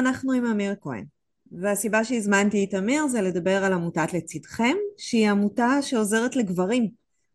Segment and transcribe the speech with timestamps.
[0.00, 1.04] אנחנו עם אמיר כהן,
[1.52, 6.88] והסיבה שהזמנתי את אמיר זה לדבר על עמותת לצדכם, שהיא עמותה שעוזרת לגברים,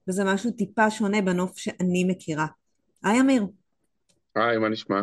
[0.07, 2.47] וזה משהו טיפה שונה בנוף שאני מכירה.
[3.03, 3.45] היי אמיר.
[4.35, 5.01] היי, מה נשמע?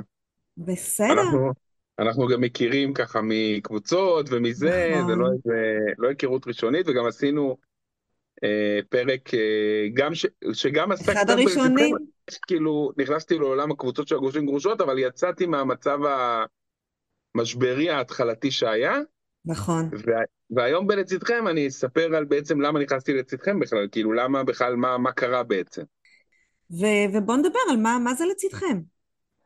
[0.58, 1.12] בסדר.
[1.12, 1.50] אנחנו,
[1.98, 5.10] אנחנו גם מכירים ככה מקבוצות ומזה, נכון.
[5.10, 7.56] זה לא איזה, לא היכרות ראשונית, וגם עשינו
[8.44, 11.96] אה, פרק אה, גם ש, שגם עסק אחד הראשונים.
[12.46, 15.98] כאילו נכנסתי לעולם הקבוצות של הגרושים גרושות, אבל יצאתי מהמצב
[17.34, 18.98] המשברי ההתחלתי שהיה,
[19.44, 19.90] נכון.
[19.92, 24.98] וה, והיום בלצדכם אני אספר על בעצם למה נכנסתי לצדכם בכלל, כאילו למה בכלל, מה,
[24.98, 25.82] מה קרה בעצם.
[26.70, 28.80] ו- ובוא נדבר על מה, מה זה לצדכם.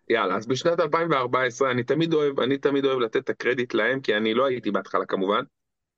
[0.08, 4.16] יאללה, אז בשנת 2014, אני תמיד אוהב, אני תמיד אוהב לתת את הקרדיט להם, כי
[4.16, 5.42] אני לא הייתי בהתחלה כמובן.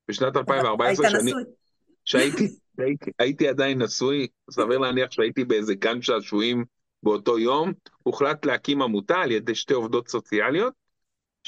[0.08, 1.32] בשנת 2014, היית שאני.
[2.04, 6.64] שהייתי הייתי, הייתי עדיין נשוי, סביר להניח שהייתי באיזה גן שעשועים
[7.02, 10.74] באותו יום, הוחלט להקים עמותה על ידי שתי עובדות סוציאליות,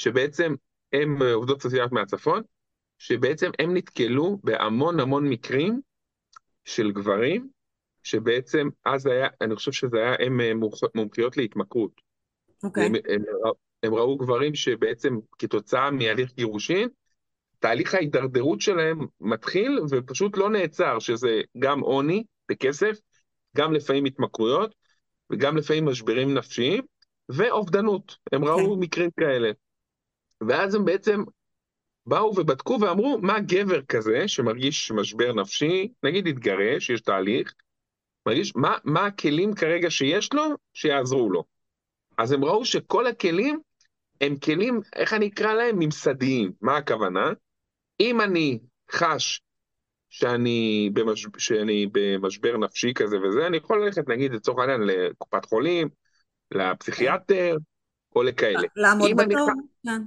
[0.01, 0.55] שבעצם
[0.93, 2.41] הן אה, עובדות סוציאליות מהצפון,
[2.97, 5.81] שבעצם הם נתקלו בהמון המון מקרים
[6.65, 7.49] של גברים,
[8.03, 11.91] שבעצם אז היה, אני חושב שזה היה, הם אה, מומח- מומחיות להתמכרות.
[12.63, 12.85] אוקיי.
[12.85, 16.89] הם, הם, ראו- הם ראו גברים שבעצם כתוצאה מהליך גירושין,
[17.59, 22.99] תהליך ההידרדרות שלהם מתחיל ופשוט לא נעצר, שזה גם עוני בכסף,
[23.57, 24.75] גם לפעמים התמכרויות,
[25.29, 26.83] וגם לפעמים משברים נפשיים,
[27.29, 28.17] ואובדנות.
[28.31, 29.51] הם ראו מקרים כאלה.
[30.47, 31.23] ואז הם בעצם
[32.05, 37.53] באו ובדקו ואמרו, מה גבר כזה שמרגיש משבר נפשי, נגיד התגרש, יש תהליך,
[38.25, 40.43] מרגיש, מה, מה הכלים כרגע שיש לו
[40.73, 41.43] שיעזרו לו.
[42.17, 43.59] אז הם ראו שכל הכלים
[44.21, 45.79] הם כלים, איך אני אקרא להם?
[45.79, 46.51] ממסדיים.
[46.61, 47.31] מה הכוונה?
[47.99, 48.59] אם אני
[48.91, 49.41] חש
[50.09, 51.27] שאני, במש...
[51.37, 55.89] שאני במשבר נפשי כזה וזה, אני יכול ללכת נגיד לצורך העניין לקופת חולים,
[56.51, 57.57] לפסיכיאטר,
[58.15, 58.67] או לכאלה.
[58.75, 59.47] לעמוד אני בתור.
[59.85, 60.01] כן.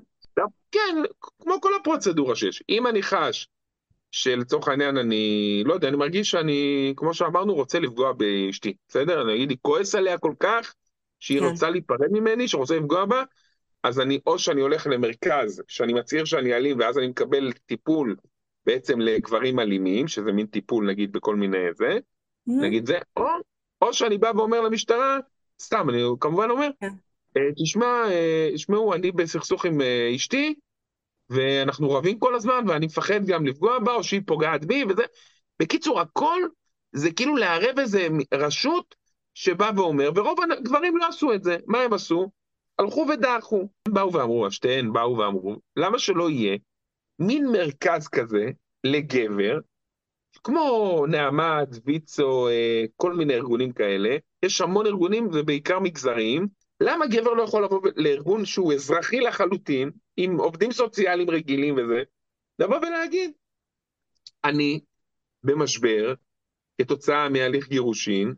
[0.72, 1.02] כן,
[1.42, 2.62] כמו כל הפרוצדורה שיש.
[2.68, 3.48] אם אני חש
[4.10, 9.22] שלצורך העניין אני, לא יודע, אני מרגיש שאני, כמו שאמרנו, רוצה לפגוע באשתי, בסדר?
[9.22, 10.74] אני אגיד, היא כועס עליה כל כך,
[11.20, 11.46] שהיא כן.
[11.46, 13.22] רוצה להיפרד ממני, שרוצה לפגוע בה,
[13.82, 18.16] אז אני, או שאני הולך למרכז, שאני מצהיר שאני אלים, ואז אני מקבל טיפול
[18.66, 21.98] בעצם לגברים אלימים, שזה מין טיפול נגיד בכל מיני זה,
[22.46, 23.26] נגיד זה, או,
[23.82, 25.18] או שאני בא ואומר למשטרה,
[25.62, 26.86] סתם, אני כמובן אומר, כן.
[26.86, 26.92] "אה,
[27.56, 30.54] תשמע, אה, תשמעו, אני בסכסוך עם אה, אשתי,
[31.30, 35.02] ואנחנו רבים כל הזמן, ואני מפחד גם לפגוע בה, או שהיא פוגעת בי, וזה.
[35.60, 36.42] בקיצור, הכל
[36.92, 38.94] זה כאילו לערב איזה רשות
[39.34, 41.56] שבא ואומר, ורוב הגברים לא עשו את זה.
[41.66, 42.30] מה הם עשו?
[42.78, 43.68] הלכו ודעכו.
[43.86, 46.56] הם באו ואמרו, שתיהן באו ואמרו, למה שלא יהיה
[47.18, 48.50] מין מרכז כזה
[48.84, 49.58] לגבר,
[50.44, 56.46] כמו נעמת, ויצו, אה, כל מיני ארגונים כאלה, יש המון ארגונים ובעיקר מגזריים,
[56.84, 62.02] למה גבר לא יכול לבוא לארגון שהוא אזרחי לחלוטין, עם עובדים סוציאליים רגילים וזה,
[62.58, 63.30] לבוא ולהגיד,
[64.44, 64.80] אני
[65.42, 66.14] במשבר,
[66.80, 68.34] כתוצאה מהליך גירושין,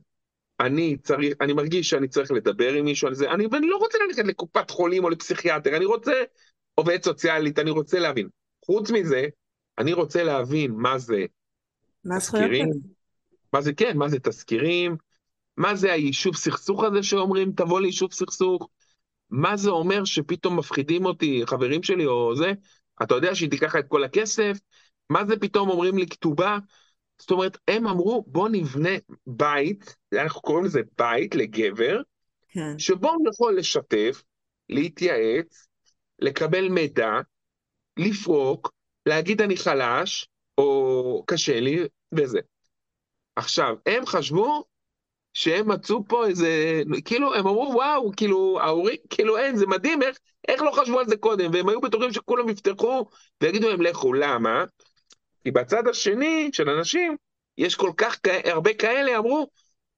[0.60, 3.98] אני צריך, אני מרגיש שאני צריך לדבר עם מישהו על זה, אני, ואני לא רוצה
[4.06, 6.12] ללכת לקופת חולים או לפסיכיאטר, אני רוצה
[6.74, 8.28] עובדת סוציאלית, אני רוצה להבין.
[8.64, 9.26] חוץ מזה,
[9.78, 11.24] אני רוצה להבין מה זה
[12.04, 12.66] מה שלך?
[13.52, 14.96] מה זה, כן, מה זה תזכירים,
[15.56, 18.68] מה זה היישוב סכסוך הזה שאומרים, תבוא ליישוב סכסוך,
[19.30, 22.52] מה זה אומר שפתאום מפחידים אותי, חברים שלי או זה,
[23.02, 24.58] אתה יודע שהיא תיקח את כל הכסף,
[25.10, 26.58] מה זה פתאום אומרים לי כתובה,
[27.18, 28.90] זאת אומרת, הם אמרו, בוא נבנה
[29.26, 32.00] בית, אנחנו קוראים לזה בית לגבר,
[32.48, 32.78] כן.
[32.78, 34.22] שבו הוא יכול לשתף,
[34.68, 35.68] להתייעץ,
[36.18, 37.10] לקבל מידע,
[37.96, 38.72] לפרוק,
[39.06, 40.28] להגיד אני חלש,
[40.58, 41.78] או קשה לי,
[42.12, 42.40] וזה.
[43.36, 44.64] עכשיו, הם חשבו
[45.36, 50.18] שהם מצאו פה איזה, כאילו, הם אמרו, וואו, כאילו, ההורים, כאילו, אין, זה מדהים, איך,
[50.48, 51.50] איך לא חשבו על זה קודם?
[51.52, 53.06] והם היו בטוחים שכולם יפתחו
[53.42, 54.64] ויגידו להם, לכו, למה?
[55.44, 57.16] כי בצד השני של אנשים,
[57.58, 59.48] יש כל כך הרבה כאלה, אמרו,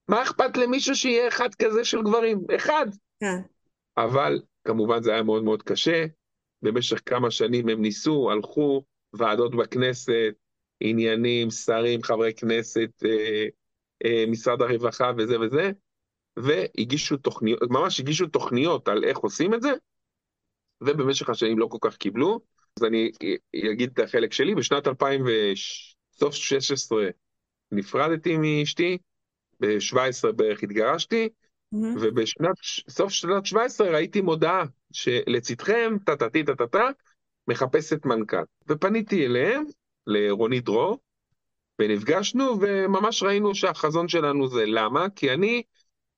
[0.08, 2.38] מה אכפת למישהו שיהיה אחד כזה של גברים?
[2.56, 2.86] אחד.
[3.20, 3.40] כן.
[3.96, 6.04] אבל כמובן זה היה מאוד מאוד קשה.
[6.62, 8.82] במשך כמה שנים הם ניסו, הלכו,
[9.12, 10.34] ועדות בכנסת,
[10.80, 13.46] עניינים, שרים, חברי כנסת, אה,
[14.28, 15.70] משרד הרווחה וזה וזה,
[16.36, 19.70] והגישו תוכניות, ממש הגישו תוכניות על איך עושים את זה,
[20.80, 22.40] ובמשך השנים לא כל כך קיבלו.
[22.78, 23.10] אז אני
[23.72, 27.08] אגיד את החלק שלי, בשנת 2000 וסוף 16
[27.72, 28.98] נפרדתי מאשתי,
[29.60, 31.28] ב-17 בערך התגרשתי,
[31.74, 31.98] mm-hmm.
[32.00, 32.56] ובשנת,
[32.88, 36.88] סוף שנת 17 ראיתי מודעה שלצדכם, טה-טה-טי טה-טה-טה,
[37.48, 38.42] מחפשת מנכ"ל.
[38.68, 39.64] ופניתי אליהם,
[40.06, 40.98] לרוני דרור,
[41.78, 45.06] ונפגשנו, וממש ראינו שהחזון שלנו זה למה?
[45.16, 45.62] כי אני,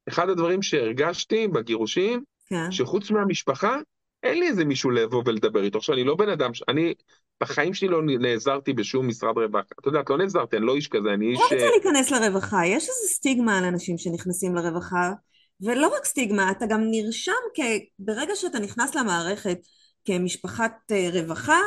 [0.09, 2.73] אחד הדברים שהרגשתי בגירושים, כן.
[2.73, 3.77] שחוץ מהמשפחה,
[4.23, 5.79] אין לי איזה מישהו לבוא ולדבר איתו.
[5.79, 6.95] עכשיו, אני לא בן אדם, אני
[7.43, 9.75] בחיים שלי לא נעזרתי בשום משרד רווחה.
[9.81, 11.39] אתה יודע, לא נעזרתי, אני לא איש כזה, אני איש...
[11.39, 15.13] לא רוצה להיכנס לרווחה, יש איזה סטיגמה על אנשים שנכנסים לרווחה,
[15.61, 17.61] ולא רק סטיגמה, אתה גם נרשם כ...
[17.99, 19.59] ברגע שאתה נכנס למערכת
[20.05, 21.61] כמשפחת אה, רווחה,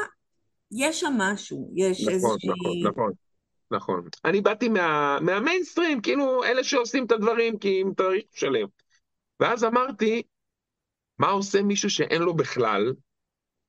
[0.71, 2.49] יש שם משהו, יש נכון, איזושהי...
[2.49, 3.11] נכון, נכון,
[3.73, 4.07] נכון.
[4.25, 8.67] אני באתי מה, מהמיינסטרים, כאילו, אלה שעושים את הדברים, כי אם צריך לשלם.
[9.39, 10.21] ואז אמרתי,
[11.19, 12.93] מה עושה מישהו שאין לו בכלל?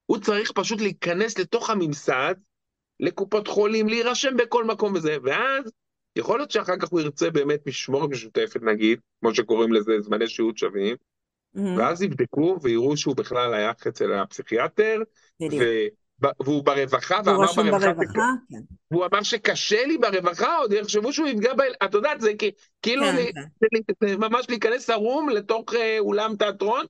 [0.06, 2.34] הוא צריך פשוט להיכנס לתוך הממסד,
[3.00, 5.72] לקופות חולים, להירשם בכל מקום וזה, ואז
[6.16, 10.58] יכול להיות שאחר כך הוא ירצה באמת משמורת משותפת נגיד, כמו שקוראים לזה זמני שהות
[10.58, 11.60] שווים, mm-hmm.
[11.78, 15.02] ואז יבדקו ויראו שהוא בכלל היה אצל הפסיכיאטר,
[15.42, 15.64] ו...
[16.18, 18.58] והוא ברווחה, ואמר ברווחה, ברווחה כן.
[18.90, 21.60] והוא אמר שקשה לי ברווחה, עוד יחשבו שהוא יפגע ב...
[21.84, 22.32] את יודעת, זה
[22.82, 23.32] כאילו כן, לי,
[24.00, 24.20] כן.
[24.20, 26.84] ממש להיכנס ערום לתוך אה, אולם תיאטרון,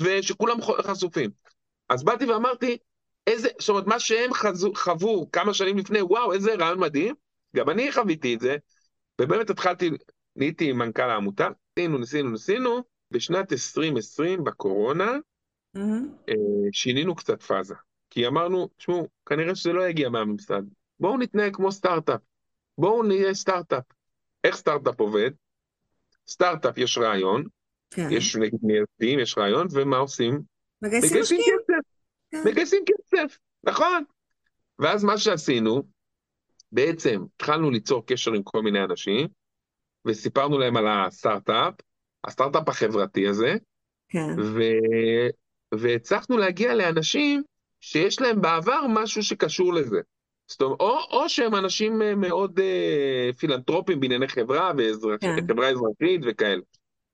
[0.00, 1.30] ושכולם חשופים.
[1.88, 2.76] אז באתי ואמרתי,
[3.26, 7.14] איזה, זאת אומרת, מה שהם חזו, חוו כמה שנים לפני, וואו, איזה רעיון מדהים,
[7.56, 8.56] גם אני חוויתי את זה,
[9.20, 9.90] ובאמת התחלתי,
[10.36, 15.16] נהייתי מנכ"ל העמותה, ניסינו, ניסינו, ניסינו, בשנת 2020, בקורונה,
[15.76, 16.32] mm-hmm.
[16.72, 17.74] שינינו קצת פאזה.
[18.10, 20.62] כי אמרנו, תשמעו, כנראה שזה לא יגיע מהממסד.
[21.00, 22.20] בואו נתנהג כמו סטארט-אפ.
[22.78, 23.84] בואו נהיה סטארט-אפ.
[24.44, 25.30] איך סטארט-אפ עובד?
[26.28, 27.44] סטארט-אפ יש רעיון,
[27.90, 28.08] כן.
[28.10, 30.40] יש מייסדים, יש רעיון, ומה עושים?
[30.82, 31.20] מגייסים.
[31.20, 31.90] כסף.
[32.30, 32.42] כן.
[32.46, 34.04] מגייסים כסף, נכון.
[34.78, 35.82] ואז מה שעשינו,
[36.72, 39.28] בעצם התחלנו ליצור קשר עם כל מיני אנשים,
[40.04, 41.74] וסיפרנו להם על הסטארט-אפ,
[42.24, 43.54] הסטארט-אפ החברתי הזה,
[44.08, 44.40] כן.
[44.40, 44.62] ו...
[45.74, 47.42] והצלחנו להגיע לאנשים
[47.80, 50.00] שיש להם בעבר משהו שקשור לזה.
[50.50, 55.62] זאת אומרת, או, או שהם אנשים אה, מאוד uh, פילנטרופים בענייני חברה וחברה כן.
[55.62, 56.62] אזרחית וכאלה.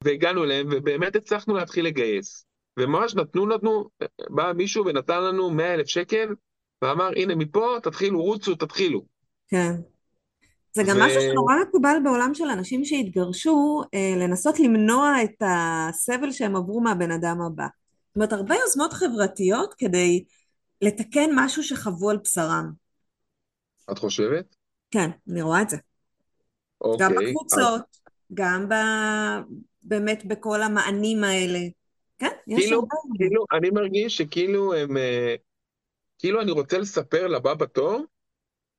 [0.05, 2.47] והגענו אליהם, ובאמת הצלחנו להתחיל לגייס.
[2.79, 3.89] וממש נתנו, נתנו,
[4.31, 6.35] בא מישהו ונתן לנו 100 אלף שקל,
[6.83, 9.03] ואמר, הנה מפה, תתחילו, רוצו, תתחילו.
[9.49, 9.73] כן.
[10.73, 11.01] זה גם ו...
[11.01, 17.11] משהו שנורא מקובל בעולם של אנשים שהתגרשו, אה, לנסות למנוע את הסבל שהם עברו מהבן
[17.11, 17.67] אדם הבא.
[18.07, 20.25] זאת אומרת, הרבה יוזמות חברתיות כדי
[20.83, 22.73] לתקן משהו שחוו על בשרם.
[23.93, 24.57] את חושבת?
[24.91, 25.77] כן, אני רואה את זה.
[26.81, 27.07] אוקיי.
[27.07, 28.03] גם בקבוצות, אז...
[28.35, 28.75] גם ב...
[29.83, 31.59] באמת בכל המענים האלה.
[32.19, 32.97] כן, יש כאילו, הרבה.
[33.19, 34.97] כאילו, אני מרגיש שכאילו הם...
[34.97, 35.35] אה,
[36.19, 38.05] כאילו אני רוצה לספר לבא בתור,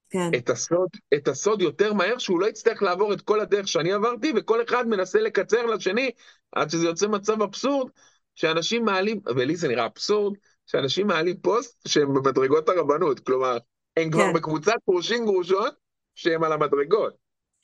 [0.09, 0.29] כן.
[0.37, 4.33] את, הסוד, את הסוד יותר מהר, שהוא לא יצטרך לעבור את כל הדרך שאני עברתי,
[4.35, 6.11] וכל אחד מנסה לקצר לשני,
[6.51, 7.91] עד שזה יוצא מצב אבסורד,
[8.35, 13.57] שאנשים מעלים, ולי זה נראה אבסורד, שאנשים מעלים פוסט שהם במדרגות הרבנות, כלומר,
[13.97, 14.33] הם כבר כן.
[14.33, 15.73] בקבוצת גרושים גרושות
[16.15, 17.13] שהם על המדרגות.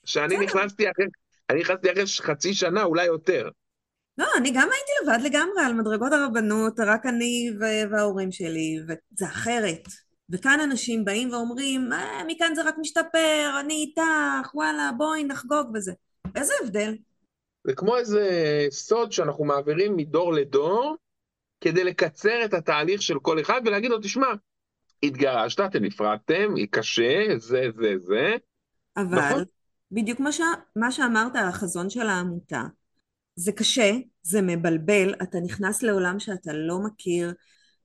[0.05, 1.05] שאני נכנסתי אחרי,
[1.49, 3.49] אני נכנסתי אחרי חצי שנה, אולי יותר.
[4.17, 7.49] לא, אני גם הייתי לבד לגמרי על מדרגות הרבנות, רק אני
[7.91, 9.87] וההורים שלי, וזה אחרת.
[10.29, 15.93] וכאן אנשים באים ואומרים, אה, מכאן זה רק משתפר, אני איתך, וואלה, בואי נחגוג וזה.
[16.35, 16.95] איזה הבדל?
[17.67, 18.27] זה כמו איזה
[18.69, 20.95] סוד שאנחנו מעבירים מדור לדור,
[21.63, 24.27] כדי לקצר את התהליך של כל אחד ולהגיד לו, תשמע,
[25.03, 28.35] התגרשת, אתם נפרדתם, היא קשה, זה, זה, זה.
[28.97, 29.43] אבל, נכון?
[29.91, 30.41] בדיוק מה, ש...
[30.75, 32.61] מה שאמרת על החזון של העמותה,
[33.35, 33.91] זה קשה,
[34.21, 37.33] זה מבלבל, אתה נכנס לעולם שאתה לא מכיר,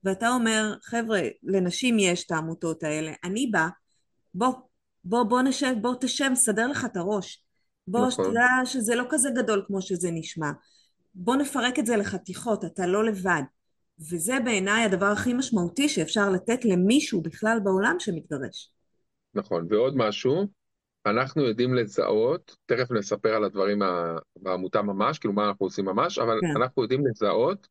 [0.03, 3.67] ואתה אומר, חבר'ה, לנשים יש את העמותות האלה, אני בא,
[4.33, 4.53] בוא,
[5.03, 7.43] בוא, בוא נשב, בוא תשב, סדר לך את הראש.
[7.87, 8.25] בוא, נכון.
[8.25, 10.51] שתדע שזה לא כזה גדול כמו שזה נשמע.
[11.15, 13.41] בוא נפרק את זה לחתיכות, אתה לא לבד.
[13.99, 18.71] וזה בעיניי הדבר הכי משמעותי שאפשר לתת למישהו בכלל בעולם שמתגרש.
[19.33, 20.47] נכון, ועוד משהו,
[21.05, 23.81] אנחנו יודעים לזהות, תכף נספר על הדברים
[24.35, 26.61] בעמותה ממש, כאילו מה אנחנו עושים ממש, אבל כן.
[26.61, 27.67] אנחנו יודעים לזהות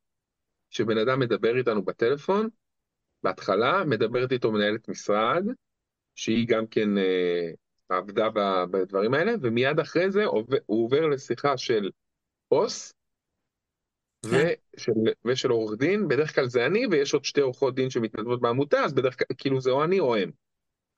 [0.70, 2.48] שבן אדם מדבר איתנו בטלפון,
[3.22, 5.44] בהתחלה מדברת איתו מנהלת משרד,
[6.14, 7.50] שהיא גם כן אה,
[7.88, 8.28] עבדה
[8.70, 11.90] בדברים האלה, ומיד אחרי זה הוא עובר לשיחה של
[12.48, 12.97] עו"ס.
[14.26, 14.92] ושל,
[15.24, 18.94] ושל עורך דין, בדרך כלל זה אני, ויש עוד שתי עורכות דין שמתנדבות בעמותה, אז
[18.94, 20.30] בדרך כלל, כאילו זה או אני או הם.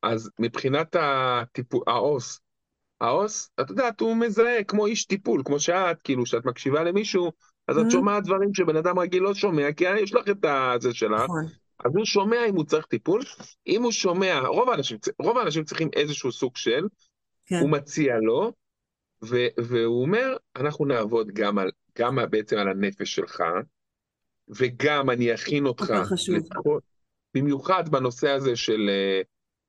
[0.03, 2.41] אז מבחינת הטיפו, העו"ס,
[3.01, 7.33] העו"ס, את יודעת, הוא מזהה כמו איש טיפול, כמו שאת, כאילו, שאת מקשיבה למישהו,
[7.69, 7.91] אז את Mm.
[7.91, 11.47] שומעת דברים שבן אדם רגיל לא שומע, כי יש לך את הזה שלך, נכון.
[11.85, 13.23] אז הוא שומע אם הוא צריך טיפול,
[13.67, 16.87] אם הוא שומע, רוב האנשים, רוב האנשים צריכים איזשהו סוג של,
[17.47, 17.59] כן.
[17.61, 18.53] הוא מציע לו,
[19.25, 23.43] ו, והוא אומר, אנחנו נעבוד גם, על, גם בעצם על הנפש שלך,
[24.49, 25.91] וגם אני אכין אותך.
[26.57, 26.79] לכל,
[27.35, 29.27] במיוחד בנושא הזה של uh,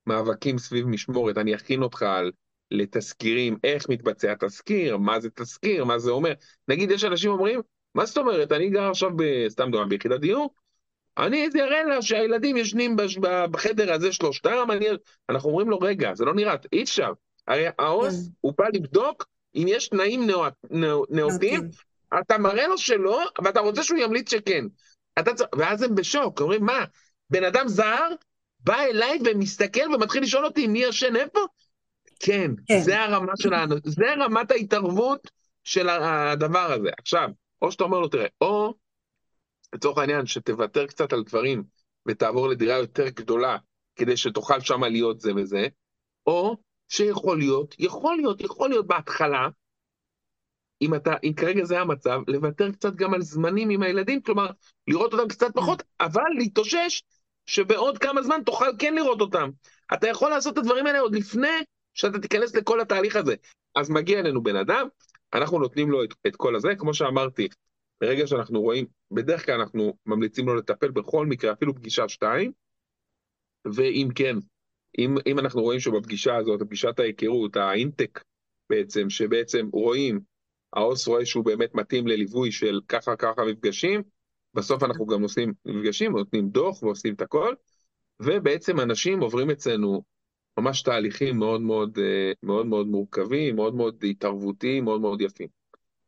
[0.08, 2.32] מאבקים סביב משמורת, אני אכין אותך על,
[2.72, 6.34] לתזכירים, איך מתבצע תזכיר, מה זה תזכיר, מה זה אומר.
[6.68, 7.62] נגיד, יש אנשים אומרים,
[7.96, 10.54] מה זאת אומרת, אני גר עכשיו, ב, סתם דוגמא, ביחידת דיור,
[11.18, 13.18] אני אראה לה שהילדים ישנים בש-
[13.52, 14.86] בחדר הזה שלושתם, אני...
[15.30, 17.12] אנחנו אומרים לו, רגע, זה לא נראה, אי אפשר.
[17.48, 18.32] הרי העו"ס, כן.
[18.42, 19.26] הוא בא לבדוק
[19.56, 21.70] אם יש תנאים נאות, נאו- נאותים, נאותים.
[22.20, 24.66] אתה מראה לו שלא, ואתה רוצה שהוא ימליץ שכן.
[25.20, 25.42] אתה צ...
[25.58, 26.86] ואז הם בשוק, אומרים, מה,
[27.30, 28.10] בן אדם זר
[28.60, 31.40] בא אליי ומסתכל ומתחיל לשאול אותי מי ישן איפה?
[32.20, 32.80] כן, כן.
[32.80, 33.66] זה הרמה של ה...
[33.84, 35.32] זה רמת ההתערבות
[35.64, 36.90] של הדבר הזה.
[36.98, 37.30] עכשיו,
[37.62, 38.74] או שאתה אומר לו, תראה, או
[39.76, 41.64] לצורך העניין, שתוותר קצת על דברים
[42.08, 43.58] ותעבור לדירה יותר גדולה,
[43.96, 45.68] כדי שתוכל שמה להיות זה וזה,
[46.26, 46.58] או
[46.90, 49.48] שיכול להיות, יכול להיות, יכול להיות בהתחלה,
[50.82, 54.48] אם אתה, אם כרגע זה המצב, לוותר קצת גם על זמנים עם הילדים, כלומר,
[54.88, 57.04] לראות אותם קצת פחות, אבל להתאושש
[57.46, 59.50] שבעוד כמה זמן תוכל כן לראות אותם.
[59.94, 61.58] אתה יכול לעשות את הדברים האלה עוד לפני
[61.94, 63.36] שאתה תיכנס לכל התהליך הזה.
[63.76, 64.88] אז מגיע אלינו בן אדם,
[65.34, 67.48] אנחנו נותנים לו את, את כל הזה, כמו שאמרתי,
[68.02, 72.52] ברגע שאנחנו רואים, בדרך כלל אנחנו ממליצים לו לטפל בכל מקרה, אפילו פגישה שתיים,
[73.76, 74.36] ואם כן,
[75.00, 78.24] אם, אם אנחנו רואים שבפגישה הזאת, פגישת ההיכרות, האינטק
[78.70, 80.20] בעצם, שבעצם רואים,
[80.74, 84.02] העו"ס רואה שהוא באמת מתאים לליווי של ככה ככה מפגשים,
[84.54, 87.54] בסוף אנחנו גם עושים מפגשים, נותנים דוח ועושים את הכל,
[88.20, 90.04] ובעצם אנשים עוברים אצלנו
[90.58, 95.48] ממש תהליכים מאוד מאוד אה, מאוד מאוד מורכבים, מאוד מאוד התערבותיים, מאוד מאוד יפים.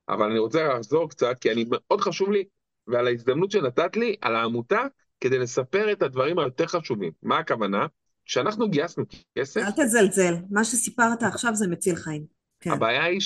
[0.10, 2.44] אבל אני רוצה לחזור קצת, כי אני, מאוד חשוב לי,
[2.88, 4.82] ועל ההזדמנות שנתת לי, על העמותה,
[5.22, 7.12] כדי לספר את הדברים היותר חשובים.
[7.24, 7.86] מה הכוונה?
[8.26, 9.04] כשאנחנו גייסנו
[9.38, 12.26] כסף, אל תזלזל, מה שסיפרת עכשיו זה מציל חיים.
[12.60, 12.72] כן.
[12.72, 13.20] הבעיה היא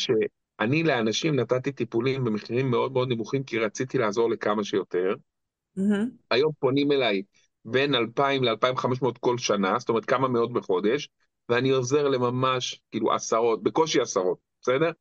[0.61, 5.15] שאני לאנשים נתתי טיפולים במחירים מאוד מאוד נמוכים, כי רציתי לעזור לכמה שיותר.
[5.75, 6.09] מהמם.
[6.31, 7.21] היום פונים אליי
[7.65, 11.09] בין 2,000 ל-2,500 כל שנה, זאת אומרת כמה מאות בחודש,
[11.49, 14.91] ואני עוזר לממש, כאילו עשרות, בקושי עשרות, בסדר?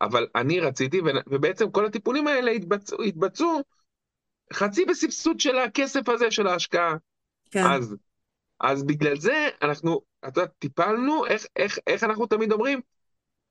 [0.00, 3.60] אבל אני רציתי, ובעצם כל הטיפולים האלה התבצעו, התבצעו
[4.52, 6.94] חצי בסבסוד של הכסף הזה, של ההשקעה.
[7.50, 7.66] כן.
[7.66, 7.96] אז,
[8.60, 12.80] אז בגלל זה אנחנו, אתה יודע, טיפלנו, איך, איך, איך אנחנו תמיד אומרים?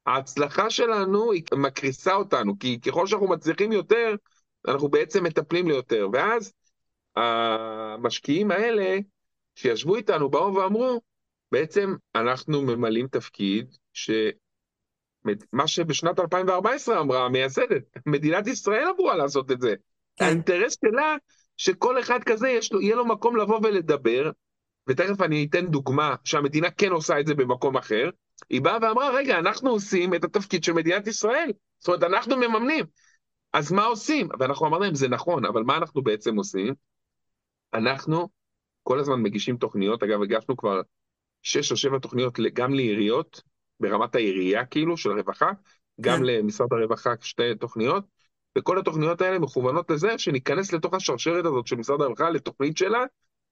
[0.05, 4.15] ההצלחה שלנו היא מקריסה אותנו, כי ככל שאנחנו מצליחים יותר,
[4.67, 6.08] אנחנו בעצם מטפלים ליותר.
[6.13, 6.53] ואז
[7.15, 8.98] המשקיעים האלה
[9.55, 11.01] שישבו איתנו באו ואמרו,
[11.51, 14.12] בעצם אנחנו ממלאים תפקיד ש...
[15.53, 19.75] מה שבשנת 2014 אמרה המייסדת, מדינת ישראל אמורה לעשות את זה.
[20.15, 20.25] כן.
[20.25, 21.15] האינטרס שלה
[21.58, 24.31] שכל אחד כזה יש לו, יהיה לו מקום לבוא ולדבר,
[24.88, 28.10] ותכף אני אתן דוגמה שהמדינה כן עושה את זה במקום אחר,
[28.50, 32.86] היא באה ואמרה, רגע, אנחנו עושים את התפקיד של מדינת ישראל, זאת אומרת, אנחנו מממנים,
[33.53, 34.29] אז מה עושים?
[34.39, 36.74] ואנחנו אמרנו להם, זה נכון, אבל מה אנחנו בעצם עושים?
[37.74, 38.29] אנחנו
[38.83, 40.81] כל הזמן מגישים תוכניות, אגב, הגשנו כבר
[41.41, 43.41] שש או שבע תוכניות גם לעיריות,
[43.79, 45.51] ברמת העירייה כאילו, של רווחה,
[46.01, 46.24] גם כן.
[46.24, 48.03] למשרד הרווחה שתי תוכניות,
[48.57, 53.03] וכל התוכניות האלה מכוונות לזה שניכנס לתוך השרשרת הזאת של משרד הרווחה לתוכנית שלה,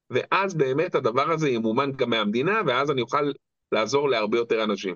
[0.10, 3.32] ואז באמת הדבר הזה ימומן גם מהמדינה, ואז אני אוכל
[3.72, 4.96] לעזור להרבה יותר אנשים.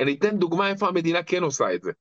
[0.00, 1.92] אני אתן דוגמה איפה המדינה כן עושה את זה.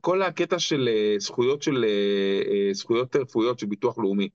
[0.00, 4.28] כל הקטע של אה, זכויות של אה, אה, זכויות רפואיות של ביטוח לאומי.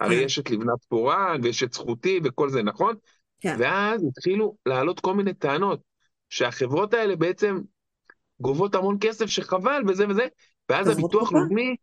[0.00, 0.24] הרי כן.
[0.24, 2.94] יש את לבנת פורן ויש את זכותי וכל זה, נכון?
[3.40, 3.56] כן.
[3.58, 5.80] ואז התחילו לעלות כל מיני טענות,
[6.30, 7.60] שהחברות האלה בעצם
[8.40, 10.26] גובות המון כסף שחבל וזה וזה,
[10.68, 11.32] ואז הביטוח?
[11.32, 11.76] לאומי,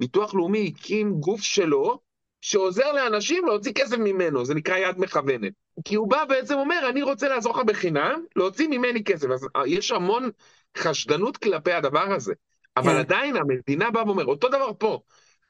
[0.00, 1.98] ביטוח לאומי הקים גוף שלו,
[2.40, 5.52] שעוזר לאנשים להוציא כסף ממנו, זה נקרא יד מכוונת.
[5.84, 9.30] כי הוא בא בעצם אומר, אני רוצה לעזור לך בחינם, להוציא ממני כסף.
[9.30, 10.30] אז אה, יש המון
[10.76, 12.34] חשדנות כלפי הדבר הזה.
[12.76, 12.98] אבל כן.
[12.98, 15.00] עדיין המדינה באה ואומר, אותו דבר פה,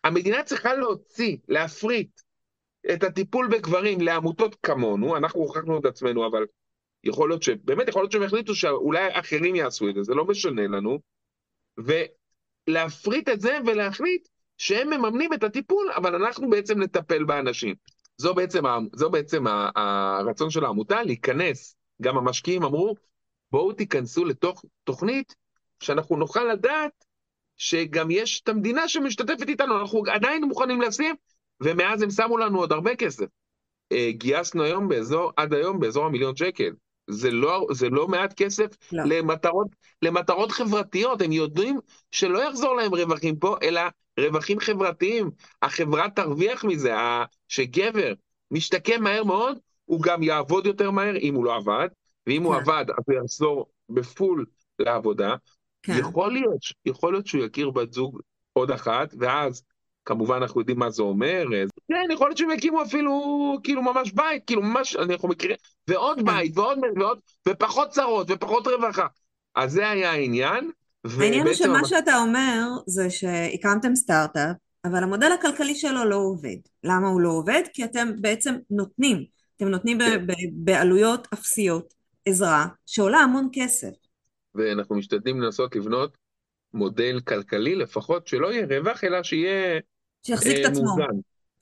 [0.04, 2.20] המדינה צריכה להוציא, להפריט
[2.92, 6.46] את הטיפול בגברים לעמותות כמונו, אנחנו הוכחנו את עצמנו, אבל
[7.04, 7.48] יכול להיות ש...
[7.48, 10.98] באמת יכול להיות שהם החליטו שאולי אחרים יעשו את זה, זה לא משנה לנו,
[12.68, 14.28] ולהפריט את זה ולהחליט
[14.58, 17.74] שהם מממנים את הטיפול, אבל אנחנו בעצם נטפל באנשים.
[18.16, 19.44] זו בעצם, זו בעצם
[19.74, 22.94] הרצון של העמותה, להיכנס, גם המשקיעים אמרו,
[23.50, 25.34] בואו תיכנסו לתוך תוכנית
[25.80, 27.04] שאנחנו נוכל לדעת
[27.56, 31.14] שגם יש את המדינה שמשתתפת איתנו, אנחנו עדיין מוכנים לשים,
[31.60, 33.26] ומאז הם שמו לנו עוד הרבה כסף.
[33.92, 36.70] אה, גייסנו היום באזור, עד היום באזור המיליון שקל.
[37.10, 39.04] זה לא, זה לא מעט כסף לא.
[39.04, 39.68] למטרות,
[40.02, 41.22] למטרות חברתיות.
[41.22, 41.80] הם יודעים
[42.10, 43.80] שלא יחזור להם רווחים פה, אלא
[44.20, 45.30] רווחים חברתיים.
[45.62, 46.94] החברה תרוויח מזה,
[47.48, 48.12] שגבר
[48.50, 51.88] משתקם מהר מאוד, הוא גם יעבוד יותר מהר אם הוא לא עבד,
[52.26, 52.44] ואם כן.
[52.44, 54.44] הוא עבד אז הוא יחזור בפול
[54.78, 55.34] לעבודה.
[55.82, 55.92] כן.
[55.98, 58.20] יכול להיות, יכול להיות שהוא יכיר בת זוג
[58.52, 59.62] עוד אחת, ואז
[60.04, 61.44] כמובן אנחנו יודעים מה זה אומר,
[61.88, 63.12] כן, יכול להיות שהם יקימו אפילו,
[63.64, 65.56] כאילו ממש בית, כאילו ממש, אנחנו מכירים,
[65.88, 66.24] ועוד כן.
[66.24, 67.18] בית, ועוד, ועוד,
[67.48, 69.06] ופחות צרות, ופחות רווחה.
[69.54, 70.70] אז זה היה העניין.
[71.04, 76.56] העניין הוא שמה שאתה אומר, זה שהקמתם סטארט-אפ, אבל המודל הכלכלי שלו לא עובד.
[76.84, 77.62] למה הוא לא עובד?
[77.72, 79.24] כי אתם בעצם נותנים,
[79.56, 80.26] אתם נותנים כן.
[80.52, 81.94] בעלויות אפסיות
[82.24, 83.92] עזרה, שעולה המון כסף.
[84.54, 86.16] ואנחנו משתדלים לנסות לבנות
[86.74, 89.80] מודל כלכלי, לפחות שלא יהיה רווח, אלא שיהיה
[90.26, 90.84] שיחזיק את אה, עצמו.
[90.84, 91.20] מאוזן.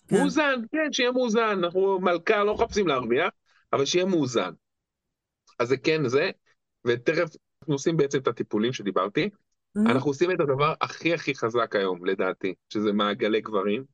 [0.08, 0.16] כן.
[0.16, 1.58] מאוזן, כן, שיהיה מאוזן.
[1.64, 3.30] אנחנו מלכה, לא מחפשים להרוויח,
[3.72, 4.50] אבל שיהיה מאוזן.
[5.58, 6.30] אז זה כן זה,
[6.84, 7.28] ותכף
[7.62, 9.24] אנחנו עושים בעצם את הטיפולים שדיברתי.
[9.24, 9.90] Mm-hmm.
[9.90, 13.84] אנחנו עושים את הדבר הכי הכי חזק היום, לדעתי, שזה מעגלי גברים,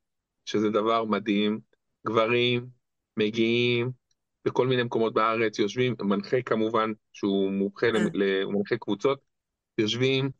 [0.44, 1.60] שזה דבר מדהים.
[2.06, 2.66] גברים
[3.16, 3.90] מגיעים
[4.44, 8.44] בכל מיני מקומות בארץ, יושבים, מנחה כמובן, שהוא מומחה, mm-hmm.
[8.44, 9.18] הוא מנחה קבוצות,
[9.78, 10.30] יושבים,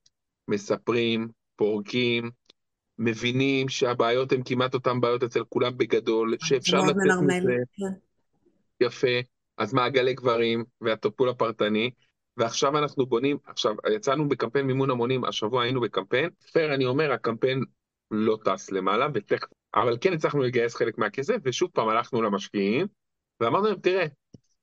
[0.49, 2.30] מספרים, פורקים,
[2.99, 7.56] מבינים שהבעיות הן כמעט אותן בעיות אצל כולם בגדול, שאפשר לתת מזה.
[7.73, 7.92] כן.
[8.80, 9.20] יפה.
[9.58, 11.90] אז מעגלי גברים והטיפול הפרטני,
[12.38, 17.64] ועכשיו אנחנו בונים, עכשיו יצאנו בקמפיין מימון המונים, השבוע היינו בקמפיין, פייר אני אומר, הקמפיין
[18.11, 22.87] לא טס למעלה, ותכף, אבל כן הצלחנו לגייס חלק מהכסף, ושוב פעם הלכנו למשקיעים,
[23.40, 24.07] ואמרנו להם, תראה,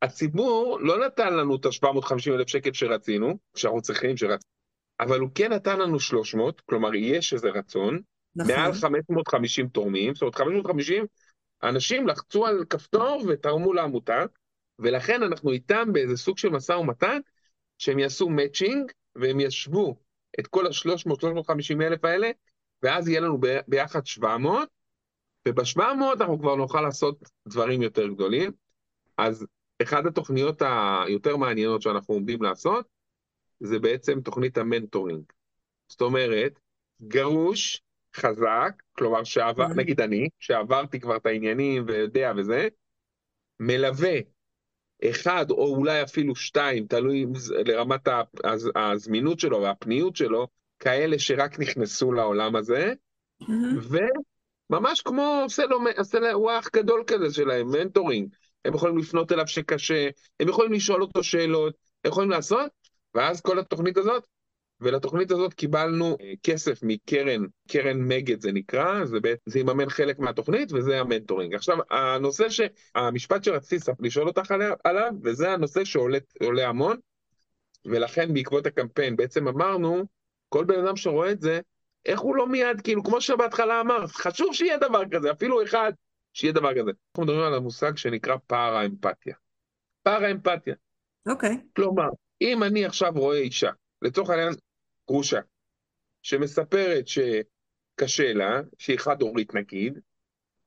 [0.01, 4.50] הציבור לא נתן לנו את ה-750 אלף שקל שרצינו, שאנחנו צריכים שרצינו,
[5.00, 8.00] אבל הוא כן נתן לנו 300, כלומר יש איזה רצון,
[8.36, 8.55] נכון.
[8.55, 11.05] מעל 550 תורמים, זאת אומרת 550
[11.63, 14.25] אנשים לחצו על כפתור ותרמו לעמותה,
[14.79, 17.20] ולכן אנחנו איתם באיזה סוג של משא ומתן,
[17.77, 19.96] שהם יעשו מאצ'ינג, והם ישבו
[20.39, 22.32] את כל ה-300-350 אלף האלה,
[22.84, 24.70] ואז יהיה לנו ביחד 700,
[25.48, 25.79] וב-700
[26.20, 28.51] אנחנו כבר נוכל לעשות דברים יותר גדולים.
[29.17, 29.46] אז
[29.83, 30.61] אחת התוכניות
[31.05, 32.88] היותר מעניינות שאנחנו עומדים לעשות,
[33.59, 35.24] זה בעצם תוכנית המנטורינג.
[35.88, 36.59] זאת אומרת,
[37.01, 37.81] גרוש
[38.16, 39.77] חזק, כלומר שעבר, mm-hmm.
[39.77, 42.68] נגיד אני, שעברתי כבר את העניינים ויודע וזה,
[43.59, 44.20] מלווה
[45.10, 47.25] אחד או אולי אפילו שתיים, תלוי
[47.66, 48.08] לרמת
[48.75, 50.48] הזמינות שלו והפניות שלו,
[50.79, 52.94] כאלה שרק נכנסו לעולם הזה,
[53.44, 53.96] mm-hmm.
[54.70, 58.29] וממש כמו עושה לו, אח גדול כזה שלהם, mentoring.
[58.66, 62.72] הם יכולים לפנות אליו שקשה, הם יכולים לשאול אותו שאלות, הם יכולים לעשות,
[63.16, 64.24] ואז כל התוכנית הזאת
[64.85, 70.71] ולתוכנית הזאת קיבלנו אה, כסף מקרן, קרן מגד זה נקרא, זה, זה יממן חלק מהתוכנית
[70.71, 71.55] וזה ה mentoring.
[71.55, 72.61] עכשיו, הנושא ש...
[72.95, 76.98] המשפט שרציתי לשאול אותך עליו, וזה הנושא שעולה המון,
[77.85, 80.03] ולכן בעקבות הקמפיין בעצם אמרנו,
[80.50, 81.59] כל בן אדם שרואה את זה,
[82.05, 85.91] איך הוא לא מיד, כאילו, כמו שבהתחלה אמר, חשוב שיהיה דבר כזה, אפילו אחד,
[86.33, 86.91] שיהיה דבר כזה.
[87.09, 89.35] אנחנו מדברים על המושג שנקרא פער האמפתיה.
[90.03, 90.75] פער האמפתיה.
[91.29, 91.50] אוקיי.
[91.50, 91.59] Okay.
[91.75, 92.09] כלומר,
[92.41, 93.71] אם אני עכשיו רואה אישה,
[94.01, 94.53] לצורך העניין,
[95.07, 95.39] גרושה,
[96.22, 100.00] שמספרת שקשה לה, שהיא חד-הורית נגיד,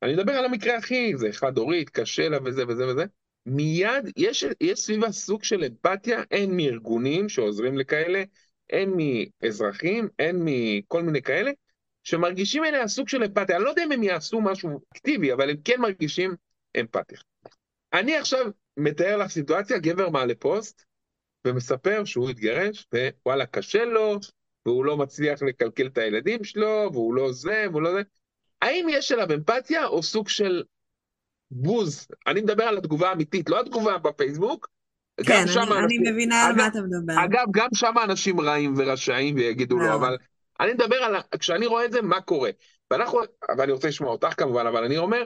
[0.02, 3.04] אני מדבר על המקרה הכי, זה חד-הורית, קשה לה וזה וזה וזה,
[3.46, 8.22] מיד יש, יש סביבה סוג של אמפתיה, הן מארגונים שעוזרים לכאלה,
[8.72, 11.50] הן מאזרחים, הן מכל מיני כאלה,
[12.02, 13.56] שמרגישים אליה סוג של אמפתיה.
[13.56, 16.34] אני לא יודע אם הם יעשו משהו אקטיבי, אבל הם כן מרגישים
[16.80, 17.18] אמפתיה.
[17.92, 18.46] אני עכשיו
[18.76, 20.84] מתאר לך סיטואציה, גבר מעלה פוסט,
[21.44, 22.86] ומספר שהוא התגרש,
[23.24, 24.18] ווואלה, קשה לו,
[24.66, 28.02] והוא לא מצליח לקלקל את הילדים שלו, והוא לא זה, והוא לא זה.
[28.62, 30.62] האם יש אליו אמפתיה או סוג של
[31.50, 32.08] בוז?
[32.26, 34.68] אני מדבר על התגובה האמיתית, לא התגובה בפייסבוק.
[35.26, 37.24] כן, אני, אנשים, אני מבינה אגב, על מה אתה מדבר.
[37.24, 40.16] אגב, גם שם אנשים רעים ורשעים ויגידו לו, אבל
[40.60, 42.50] אני מדבר על, כשאני רואה את זה, מה קורה.
[42.90, 43.20] ואנחנו,
[43.58, 45.24] ואני רוצה לשמוע אותך כמובן, אבל אני אומר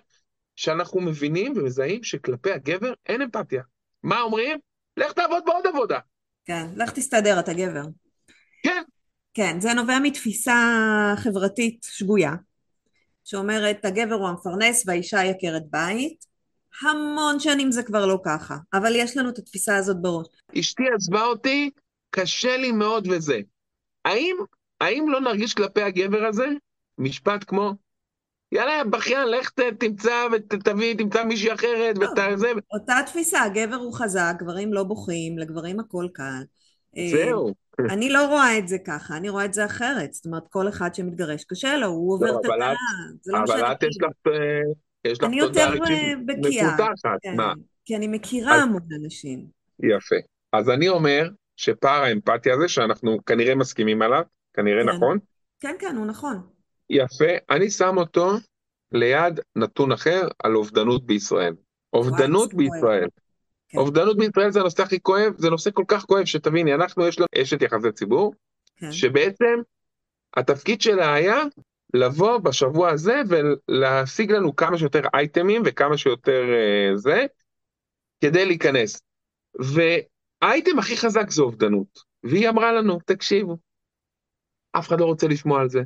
[0.57, 3.62] שאנחנו מבינים ומזהים שכלפי הגבר אין אמפתיה.
[4.03, 4.59] מה אומרים?
[4.96, 5.98] לך תעבוד בעוד עבודה.
[6.44, 7.83] כן, לך תסתדר, אתה גבר.
[8.62, 8.83] כן.
[9.35, 10.55] כן, זה נובע מתפיסה
[11.16, 12.33] חברתית שגויה,
[13.24, 16.24] שאומרת, הגבר הוא המפרנס והאישה היא עקרת בית.
[16.83, 20.26] המון שנים זה כבר לא ככה, אבל יש לנו את התפיסה הזאת בראש.
[20.59, 21.70] אשתי עזבה אותי,
[22.11, 23.38] קשה לי מאוד וזה.
[24.05, 24.37] האם,
[24.81, 26.46] האם לא נרגיש כלפי הגבר הזה
[26.98, 27.72] משפט כמו,
[28.53, 32.38] יאללה, בכיין, לך תמצא ותביא, תמצא מישהי אחרת ות...
[32.38, 32.53] זה.
[32.73, 36.43] אותה תפיסה, גבר הוא חזק, גברים לא בוכים, לגברים הכל קל.
[37.11, 37.55] זהו.
[37.91, 40.12] אני לא רואה את זה ככה, אני רואה את זה אחרת.
[40.12, 42.75] זאת אומרת, כל אחד שמתגרש קשה לו, הוא עובר את הטעה.
[43.27, 44.33] לא אבל את יש לך...
[44.33, 44.61] אה,
[45.05, 46.15] יש לך אני יותר אה.
[46.17, 47.53] מפותחת, כן, מה?
[47.85, 49.45] כי אני מכירה המון אנשים.
[49.83, 50.17] יפה.
[50.53, 54.23] אז אני אומר שפער האמפתיה הזה, שאנחנו כנראה מסכימים עליו,
[54.55, 54.88] כנראה כן.
[54.88, 55.19] נכון,
[55.61, 56.52] כן, כן, הוא נכון.
[56.92, 58.31] יפה, אני שם אותו
[58.92, 61.55] ליד נתון אחר על אובדנות בישראל.
[61.92, 62.55] אובדנות.
[62.55, 63.09] בישראל.
[63.68, 63.78] כן.
[63.78, 67.26] אובדנות בישראל זה הנושא הכי כואב, זה נושא כל כך כואב שתביני, אנחנו יש לנו
[67.42, 68.35] אשת יחסי ציבור,
[68.76, 68.92] כן.
[68.92, 69.61] שבעצם
[70.37, 71.38] התפקיד שלה היה
[71.94, 77.26] לבוא בשבוע הזה ולהשיג לנו כמה שיותר אייטמים וכמה שיותר אה, זה,
[78.20, 79.02] כדי להיכנס.
[79.55, 81.98] והאייטם הכי חזק זה אובדנות.
[82.24, 83.57] והיא אמרה לנו, תקשיבו,
[84.72, 85.83] אף אחד לא רוצה לשמוע על זה,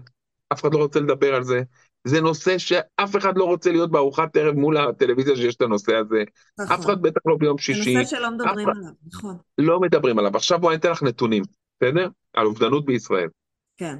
[0.52, 1.62] אף אחד לא רוצה לדבר על זה,
[2.04, 6.22] זה נושא שאף אחד לא רוצה להיות בארוחת ערב מול הטלוויזיה שיש את הנושא הזה,
[6.60, 6.74] נכון.
[6.76, 9.36] אף אחד בטח לא ביום זה שישי, נושא שלא מדברים אף- עליו, נכון.
[9.58, 10.36] לא מדברים עליו.
[10.36, 11.42] עכשיו בואי אני אתן לך נתונים,
[11.80, 12.08] בסדר?
[12.34, 13.28] על אובדנות בישראל.
[13.76, 13.96] כן.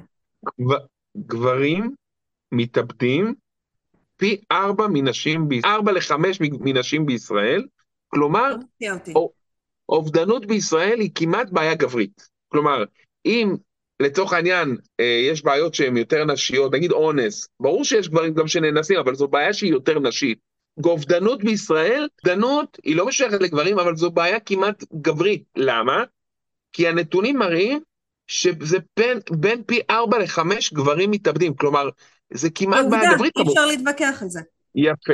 [0.61, 0.85] גב-
[1.17, 1.91] גברים
[2.51, 3.33] מתאבדים
[4.17, 7.65] פי ארבע מנשים, ארבע לחמש מנשים בישראל,
[8.07, 8.55] כלומר,
[9.15, 9.29] לא
[9.89, 12.29] אובדנות בישראל היא כמעט בעיה גברית.
[12.47, 12.83] כלומר,
[13.25, 13.55] אם
[13.99, 18.99] לצורך העניין אה, יש בעיות שהן יותר נשיות, נגיד אונס, ברור שיש גברים גם שנאנסים,
[18.99, 20.39] אבל זו בעיה שהיא יותר נשית.
[20.85, 25.43] אובדנות בישראל, אובדנות היא לא משייכת לגברים, אבל זו בעיה כמעט גברית.
[25.55, 26.03] למה?
[26.73, 27.79] כי הנתונים מראים
[28.27, 31.89] שזה בין, בין פי ארבע לחמש גברים מתאבדים, כלומר,
[32.33, 33.37] זה כמעט בעיה עובדה, גברית.
[33.37, 33.61] אי כמובן.
[33.61, 34.41] אפשר להתווכח על זה.
[34.75, 35.13] יפה,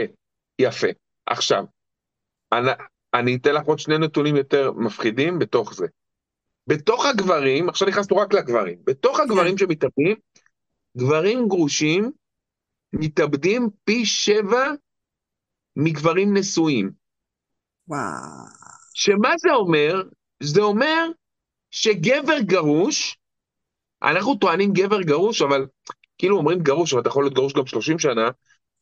[0.59, 0.87] יפה.
[1.25, 1.63] עכשיו,
[2.51, 2.71] אני,
[3.13, 5.87] אני אתן לך עוד שני נתונים יותר מפחידים בתוך זה.
[6.67, 10.15] בתוך הגברים, עכשיו נכנסנו רק לגברים, בתוך הגברים שמתאבדים,
[10.97, 12.11] גברים גרושים
[12.93, 14.71] מתאבדים פי שבע
[15.75, 16.91] מגברים נשואים.
[17.87, 18.01] וואו.
[18.93, 20.03] שמה זה אומר?
[20.43, 21.07] זה אומר
[21.71, 23.17] שגבר גרוש,
[24.03, 25.65] אנחנו טוענים גבר גרוש, אבל
[26.17, 28.29] כאילו אומרים גרוש, אבל אתה יכול להיות גרוש גם 30 שנה,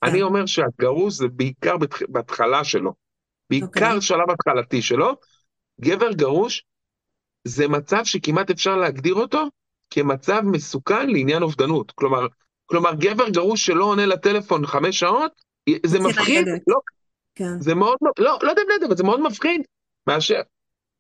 [0.03, 2.93] אני אומר שהגרוש זה בעיקר בתח- בהתחלה שלו,
[3.49, 4.01] בעיקר אוקיי.
[4.01, 5.15] שלב התחלתי שלו,
[5.81, 6.63] גבר גרוש
[7.43, 9.43] זה מצב שכמעט אפשר להגדיר אותו
[9.89, 11.91] כמצב מסוכן לעניין אובדנות.
[11.91, 12.27] כלומר,
[12.65, 15.31] כלומר גבר גרוש שלא עונה לטלפון חמש שעות,
[15.85, 16.47] זה מפחיד.
[16.67, 16.79] לא,
[17.35, 17.61] כן.
[17.61, 19.61] זה מאוד, לא, לא יודע אם אבל זה מאוד מפחיד,
[20.07, 20.41] מאשר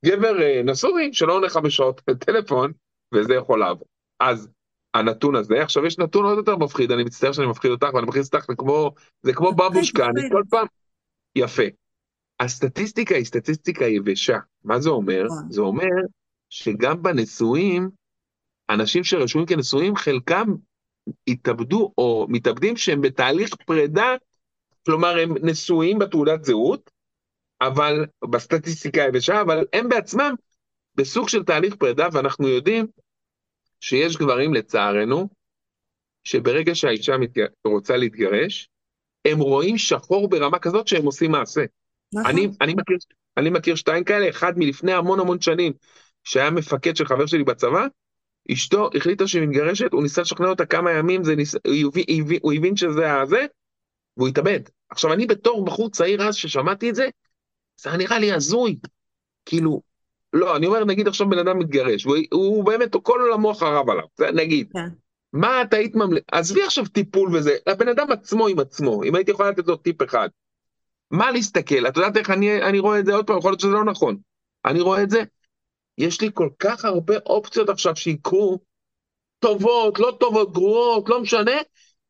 [0.05, 2.71] גבר אה, נשוי שלא עונה חמש שעות בטלפון,
[3.13, 3.87] וזה יכול לעבור.
[4.19, 4.49] אז
[4.93, 8.33] הנתון הזה, עכשיו יש נתון עוד יותר מפחיד, אני מצטער שאני מפחיד אותך, ואני מכניס
[8.33, 10.21] אותך כמו, זה כמו מפחיד, בבושקה, אני.
[10.31, 10.67] כל פעם,
[11.35, 11.63] יפה.
[12.39, 14.37] הסטטיסטיקה היא סטטיסטיקה יבשה.
[14.63, 15.23] מה זה אומר?
[15.25, 15.51] נכון.
[15.51, 15.89] זה אומר
[16.51, 17.89] שגם בנשואים,
[18.69, 20.47] אנשים שרשומים כנשואים, חלקם
[21.27, 24.15] התאבדו או מתאבדים שהם בתהליך פרידה,
[24.85, 26.91] כלומר הם נשואים בתעודת זהות,
[27.61, 30.33] אבל בסטטיסטיקה היבשה, אבל הם בעצמם
[30.95, 32.87] בסוג של תהליך פרידה, ואנחנו יודעים
[33.79, 35.29] שיש גברים, לצערנו,
[36.23, 37.45] שברגע שהאישה מתג...
[37.67, 38.69] רוצה להתגרש,
[39.25, 41.61] הם רואים שחור ברמה כזאת שהם עושים מעשה.
[42.13, 42.31] נכון.
[42.31, 42.97] אני, אני, מכיר,
[43.37, 45.73] אני מכיר שתיים כאלה, אחד מלפני המון המון שנים,
[46.23, 47.87] שהיה מפקד של חבר שלי בצבא,
[48.51, 51.55] אשתו החליטה שהיא מתגרשת, הוא ניסה לשכנע אותה כמה ימים, זה ניס...
[51.55, 53.45] הוא, הבין, הבין, הוא הבין שזה הזה,
[54.17, 54.59] והוא התאבד.
[54.89, 57.07] עכשיו, אני בתור בחור צעיר אז ששמעתי את זה,
[57.81, 58.79] זה היה נראה לי הזוי.
[59.45, 59.81] כאילו,
[60.33, 64.05] לא, אני אומר, נגיד עכשיו בן אדם מתגרש, והוא הוא באמת, כל עולמו חרב עליו,
[64.17, 64.69] זה נגיד.
[64.73, 64.89] כן.
[65.33, 69.31] מה את היית ממליץ, עזבי עכשיו טיפול וזה, לבן אדם עצמו עם עצמו, אם הייתי
[69.31, 70.29] יכול לתת לו טיפ אחד.
[71.11, 73.71] מה להסתכל, את יודעת איך אני, אני רואה את זה עוד פעם, יכול להיות שזה
[73.71, 74.17] לא נכון.
[74.65, 75.23] אני רואה את זה,
[75.97, 78.59] יש לי כל כך הרבה אופציות עכשיו שיקרו,
[79.39, 81.57] טובות, לא טובות, גרועות, לא משנה,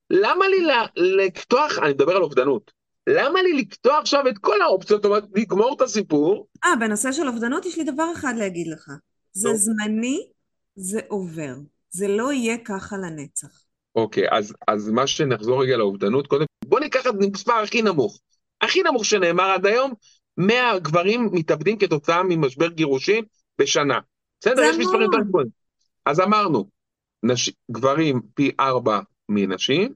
[0.09, 0.57] למה לי
[0.95, 2.71] לקטוח, אני מדבר על אובדנות,
[3.07, 7.27] למה לי לקטוע עכשיו את כל האופציות, זאת אומרת, לגמור את הסיפור, אה, בנושא של
[7.27, 8.91] אובדנות יש לי דבר אחד להגיד לך.
[9.33, 9.55] זה נו.
[9.57, 10.27] זמני,
[10.75, 11.55] זה עובר.
[11.89, 13.47] זה לא יהיה ככה לנצח.
[13.95, 18.19] אוקיי, אז, אז מה שנחזור רגע לאובדנות, קודם, בוא ניקח את המספר הכי נמוך.
[18.61, 19.93] הכי נמוך שנאמר עד היום,
[20.37, 23.23] 100 גברים מתאבדים כתוצאה ממשבר גירושין
[23.57, 23.99] בשנה.
[24.41, 25.01] בסדר, יש מספרים.
[25.01, 25.47] יותר גבוהים.
[26.05, 26.69] אז אמרנו,
[27.23, 27.51] נש...
[27.71, 29.93] גברים פי 4 מנשים,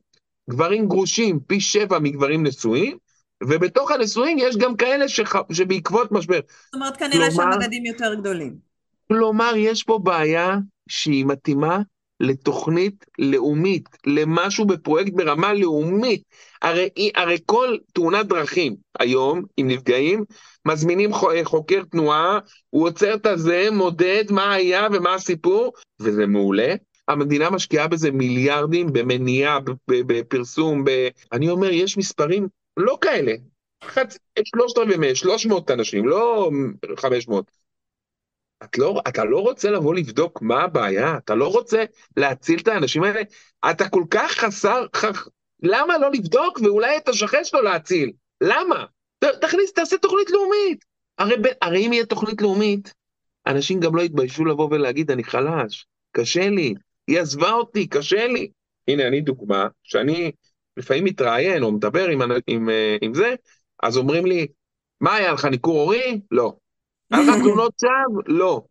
[0.50, 2.98] גברים גרושים פי 7 מגברים נשואים,
[3.44, 5.36] ובתוך הנשואים יש גם כאלה שח...
[5.52, 6.40] שבעקבות משבר.
[6.66, 8.56] זאת אומרת, כנראה כלומר- שהמדדים יותר גדולים.
[9.08, 10.58] כלומר, יש פה בעיה
[10.90, 11.80] שהיא מתאימה
[12.20, 16.24] לתוכנית לאומית, למשהו בפרויקט ברמה לאומית.
[16.62, 20.24] הרי, הרי כל תאונת דרכים היום, עם נפגעים,
[20.66, 26.76] מזמינים ח- חוקר תנועה, הוא עוצר את הזה, מודד מה היה ומה הסיפור, וזה מעולה.
[27.08, 31.08] המדינה משקיעה בזה מיליארדים במניעה, בפרסום, ב...
[31.32, 32.48] אני אומר, יש מספרים
[32.78, 33.32] לא כאלה.
[33.84, 34.18] חצ...
[34.44, 36.50] שלושת רבעי מאה, 300 אנשים, לא
[36.96, 37.65] 500.
[38.64, 41.84] את לא, אתה לא רוצה לבוא לבדוק מה הבעיה, אתה לא רוצה
[42.18, 43.22] להציל את האנשים האלה,
[43.70, 45.06] אתה כל כך חסר, ח...
[45.64, 48.12] למה לא לבדוק ואולי את השכן שלו להציל?
[48.42, 48.86] למה?
[49.20, 50.86] ת, תכניס, תעשה תוכנית לאומית.
[51.18, 52.94] הרי, הרי אם יהיה תוכנית לאומית,
[53.48, 56.74] אנשים גם לא התביישו לבוא ולהגיד, אני חלש, קשה לי,
[57.08, 58.50] היא עזבה אותי, קשה לי.
[58.88, 60.32] הנה, אני דוגמה, שאני
[60.78, 63.36] לפעמים מתראיין או מדבר עם, עם, אה, עם זה,
[63.84, 64.48] אז אומרים לי,
[65.02, 66.22] מה היה לך, ניכור הורי?
[66.32, 66.54] לא.
[67.12, 68.22] היה לך תלונות שווא?
[68.26, 68.64] לא.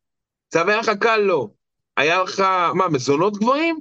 [0.48, 1.16] צווי הרחקה?
[1.16, 1.48] לא.
[1.96, 2.40] היה לך,
[2.74, 3.78] מה, מזונות גבוהים?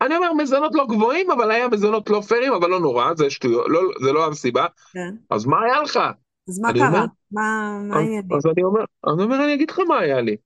[0.00, 3.66] אני אומר, מזונות לא גבוהים, אבל היה מזונות לא פיירים, אבל לא נורא, זה שטויות,
[3.68, 4.66] לא, זה לא הסיבה.
[4.92, 5.14] כן.
[5.30, 6.00] אז מה היה לך?
[6.48, 6.88] אז מה קרה?
[6.88, 8.36] אומר, מה, מה היה לי?
[8.36, 10.36] אז אני אומר, אני אומר, אני אגיד לך מה היה לי.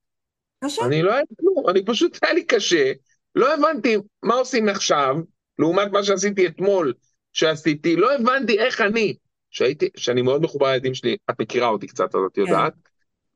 [0.65, 0.85] קשה.
[0.85, 2.93] אני לא היה לי כלום, אני פשוט היה לי קשה,
[3.35, 5.17] לא הבנתי מה עושים עכשיו,
[5.59, 6.93] לעומת מה שעשיתי אתמול,
[7.33, 9.17] שעשיתי, לא הבנתי איך אני,
[9.51, 12.43] שהייתי, שאני מאוד מחובר לילדים שלי, את מכירה אותי קצת, אז את כן.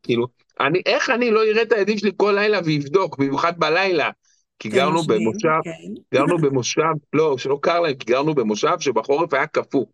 [0.04, 0.26] כאילו,
[0.60, 4.10] אני, איך אני לא אראה את הילדים שלי כל לילה ואבדוק, במיוחד בלילה,
[4.58, 6.16] כי כן, גרנו במושב, כן.
[6.18, 9.84] גרנו במושב, לא, שלא קר להם, כי גרנו במושב שבחורף היה קפוא,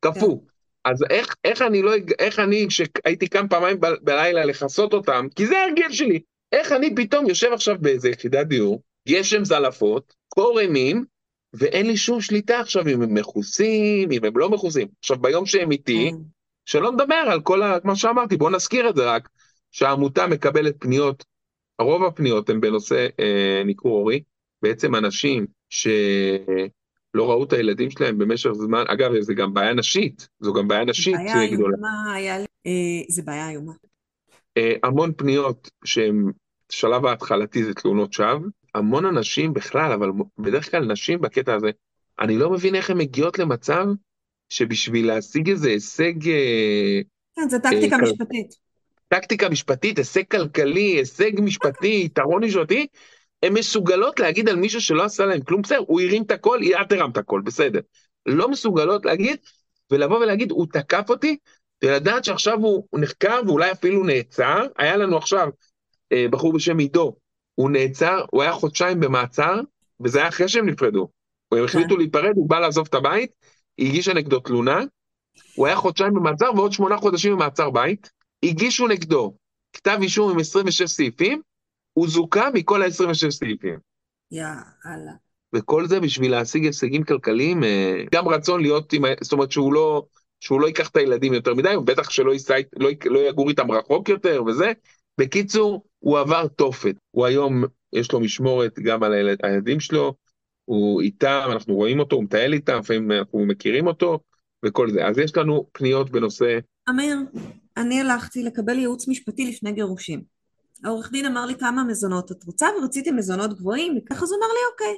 [0.00, 0.38] קפוא.
[0.38, 0.90] כן.
[0.90, 5.46] אז איך, איך אני לא, איך אני, כשהייתי קם פעמיים ב, בלילה לכסות אותם, כי
[5.46, 6.20] זה ההרגל שלי,
[6.52, 11.04] איך אני פתאום יושב עכשיו באיזה יחידת דיור, גשם זלעפות, קור אימים,
[11.54, 14.88] ואין לי שום שליטה עכשיו אם הם מכוסים, אם הם לא מכוסים.
[14.98, 16.16] עכשיו, ביום שהם איתי, כן.
[16.64, 17.80] שלא נדבר על כל ה...
[17.80, 19.28] כמו שאמרתי, בואו נזכיר את זה רק,
[19.76, 21.24] שהעמותה מקבלת פניות,
[21.80, 24.22] רוב הפניות הן בנושא אה, ניכור הורי,
[24.62, 26.00] בעצם אנשים שלא
[27.14, 31.14] ראו את הילדים שלהם במשך זמן, אגב, זה גם בעיה נשית, זו גם בעיה נשית
[31.16, 32.36] בעיה איומה, היה...
[32.38, 33.72] אה, זה בעיה איומה.
[34.56, 36.24] אה, המון פניות שהן,
[36.72, 41.70] שלב ההתחלתי זה תלונות שווא, המון אנשים בכלל, אבל בדרך כלל נשים בקטע הזה,
[42.20, 43.86] אני לא מבין איך הן מגיעות למצב
[44.48, 46.28] שבשביל להשיג איזה הישג...
[46.28, 47.00] אה,
[47.36, 48.65] כן, זה טקטיקה אה, משפטית.
[49.08, 52.86] טקטיקה משפטית, הישג כלכלי, הישג משפטי, יתרון משפטי,
[53.42, 56.92] הן מסוגלות להגיד על מישהו שלא עשה להם כלום, בסדר, הוא הרים את הכל, את
[56.92, 57.80] הרמת הכל, בסדר.
[58.26, 59.36] לא מסוגלות להגיד,
[59.90, 61.36] ולבוא ולהגיד, הוא תקף אותי,
[61.84, 64.66] ולדעת שעכשיו הוא, הוא נחקר ואולי אפילו נעצר.
[64.78, 65.48] היה לנו עכשיו
[66.12, 67.16] אה, בחור בשם עידו,
[67.54, 69.60] הוא נעצר, הוא היה חודשיים במעצר,
[70.00, 71.08] וזה היה אחרי שהם נפרדו.
[71.52, 71.96] הם החליטו כן.
[71.96, 73.30] להיפרד, הוא בא לעזוב את הבית,
[73.78, 74.80] היא הגישה נגדו תלונה,
[75.54, 78.10] הוא היה חודשיים במעצר ועוד שמונה חודשים במעצר בית,
[78.42, 79.34] הגישו נגדו
[79.72, 81.42] כתב אישום עם 26 סעיפים,
[81.92, 83.78] הוא זוכה מכל ה-26 סעיפים.
[84.30, 85.12] יאללה.
[85.54, 90.06] וכל זה בשביל להשיג הישגים כלכליים, אה, גם רצון להיות עם, זאת אומרת שהוא לא,
[90.40, 94.08] שהוא לא ייקח את הילדים יותר מדי, בטח שלא ייסע, לא, לא יגור איתם רחוק
[94.08, 94.72] יותר וזה.
[95.20, 96.94] בקיצור, הוא עבר תופת.
[97.10, 100.14] הוא היום, יש לו משמורת גם על הילד, הילדים שלו,
[100.64, 104.20] הוא איתם, אנחנו רואים אותו, הוא מטייל איתם, לפעמים אנחנו מכירים אותו,
[104.64, 105.06] וכל זה.
[105.06, 106.58] אז יש לנו פניות בנושא...
[106.90, 107.16] אמיר,
[107.76, 110.22] אני הלכתי לקבל ייעוץ משפטי לפני גירושים.
[110.84, 114.46] העורך דין אמר לי כמה מזונות את רוצה, ורציתי מזונות גבוהים, ככה אז הוא אמר
[114.46, 114.96] לי אוקיי.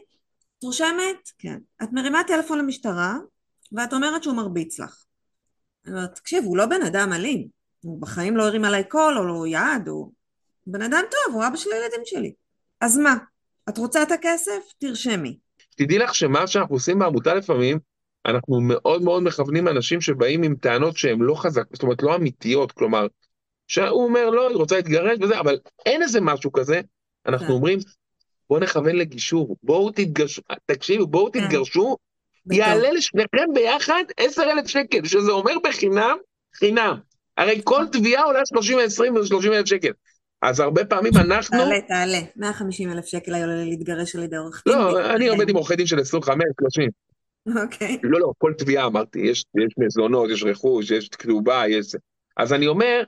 [0.59, 1.31] את רושמת?
[1.38, 1.59] כן.
[1.83, 3.19] את מרימה טלפון למשטרה,
[3.73, 5.05] ואת אומרת שהוא מרביץ לך.
[5.87, 7.49] אני אומרת, תקשיב, הוא לא בן אדם אלים.
[7.81, 10.12] הוא בחיים לא הרים עליי קול, או לא יד, הוא
[10.67, 12.33] בן אדם טוב, הוא אבא של הילדים שלי.
[12.81, 13.17] אז מה?
[13.69, 14.62] את רוצה את הכסף?
[14.79, 15.38] תרשמי.
[15.77, 17.79] תדעי לך שמה שאנחנו עושים בעמותה לפעמים,
[18.29, 22.73] אנחנו מאוד מאוד מכוונים אנשים שבאים עם טענות שהן לא חזקות, זאת אומרת לא אמיתיות,
[22.73, 23.07] כלומר,
[23.67, 26.81] שהוא אומר לא, היא רוצה להתגרש וזה, אבל אין איזה משהו כזה,
[27.27, 27.53] אנחנו כן.
[27.53, 27.79] אומרים,
[28.49, 31.45] בואו נכוון לגישור, בואו תתגרשו, תקשיבו, בואו כן.
[31.45, 31.97] תתגרשו,
[32.53, 36.17] יעלה לשניכם ביחד עשר אלף שקל, שזה אומר בחינם,
[36.55, 36.95] חינם.
[37.37, 39.93] הרי כל תביעה עולה 30, 20 ו-30 אלף שקל.
[40.43, 41.59] אז הרבה פעמים אנחנו...
[41.59, 42.19] תעלה, תעלה.
[42.37, 44.79] 150 אלף שקל היה עולה להתגרש על ידי עורך דין.
[44.79, 47.08] לא, אני עומד עם עורכי דין של 25, 30.
[47.63, 47.99] אוקיי.
[48.03, 51.97] לא, לא, כל תביעה אמרתי, יש, יש מזונות, יש רכוש, יש כתובה, יש...
[52.37, 53.03] אז אני אומר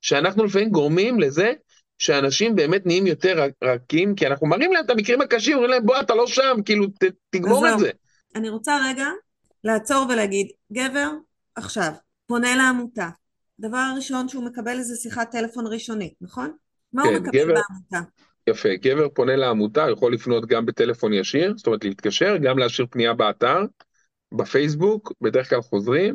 [0.00, 1.52] שאנחנו לפעמים גורמים לזה
[1.98, 6.00] שאנשים באמת נהיים יותר רכים, כי אנחנו מראים להם את המקרים הקשים, אומרים להם, בוא,
[6.00, 7.90] אתה לא שם, כאילו, ת, תגמור את זה.
[8.36, 9.06] אני רוצה רגע
[9.64, 11.10] לעצור ולהגיד, גבר,
[11.54, 11.92] עכשיו,
[12.26, 13.08] פונה לעמותה.
[13.60, 16.52] דבר ראשון שהוא מקבל איזה שיחת טלפון ראשונית, נכון?
[16.92, 18.10] מה כן, הוא מקבל גבר, בעמותה?
[18.46, 23.14] יפה, גבר פונה לעמותה, יכול לפנות גם בטלפון ישיר, זאת אומרת להתקשר, גם להשאיר פנייה
[23.14, 23.62] באתר,
[24.32, 26.14] בפייסבוק, בדרך כלל חוזרים,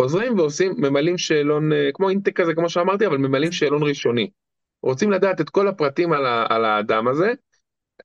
[0.00, 4.30] חוזרים ועושים, ממלאים שאלון, אה, כמו אינטק כזה, כמו שאמרתי, אבל ממלאים שאלון ראשוני.
[4.82, 7.32] רוצים לדעת את כל הפרטים על, ה, על האדם הזה,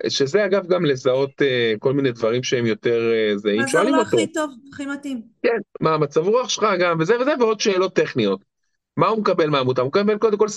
[0.08, 4.18] שזה אגב גם לזהות uh, כל מיני דברים שהם יותר uh, זהים, שואלים אותו.
[4.18, 5.22] מה הכי טוב, הכי מתאים.
[5.44, 8.40] כן, מה המצב רוח שלך גם, וזה וזה, ועוד שאלות טכניות.
[8.98, 9.82] מה הוא מקבל מהעמותה?
[9.82, 10.48] הוא מקבל קודם כל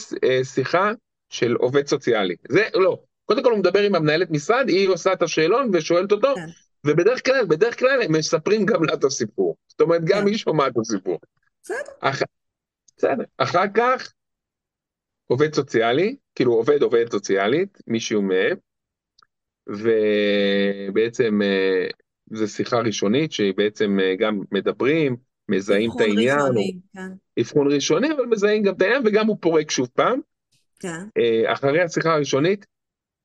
[0.43, 0.93] שיחה
[1.29, 2.37] של עובד סוציאלי.
[2.49, 6.35] זה, לא, קודם כל הוא מדבר עם המנהלת משרד, היא עושה את השאלון ושואלת אותו,
[6.35, 6.47] כן.
[6.87, 9.57] ובדרך כלל, בדרך כלל הם מספרים גם לה את הסיפור.
[9.69, 10.27] זאת אומרת, גם כן.
[10.27, 11.19] היא שומעת את הסיפור.
[11.63, 11.93] בסדר.
[12.01, 12.23] אח...
[12.97, 13.25] בסדר.
[13.39, 14.13] אחר כך,
[15.27, 18.57] עובד סוציאלי, כאילו עובד עובד סוציאלית, מישהו מהם,
[19.67, 21.87] ובעצם אה,
[22.33, 25.17] זו שיחה ראשונית שהיא בעצם אה, גם מדברים,
[25.49, 26.39] מזהים את העניין.
[26.39, 27.41] אבחון ראשוני, כן.
[27.41, 30.21] אבחון ראשוני, אבל מזהים גם את העניין, וגם הוא פורק שוב פעם.
[30.79, 31.05] כן.
[31.19, 32.67] אה, אחרי השיחה הראשונית,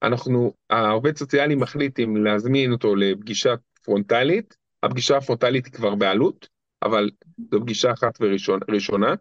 [0.03, 6.47] אנחנו, העובד סוציאלי מחליט אם להזמין אותו לפגישה פרונטלית, הפגישה הפרונטלית היא כבר בעלות,
[6.83, 7.09] אבל
[7.51, 9.13] זו פגישה אחת וראשונה,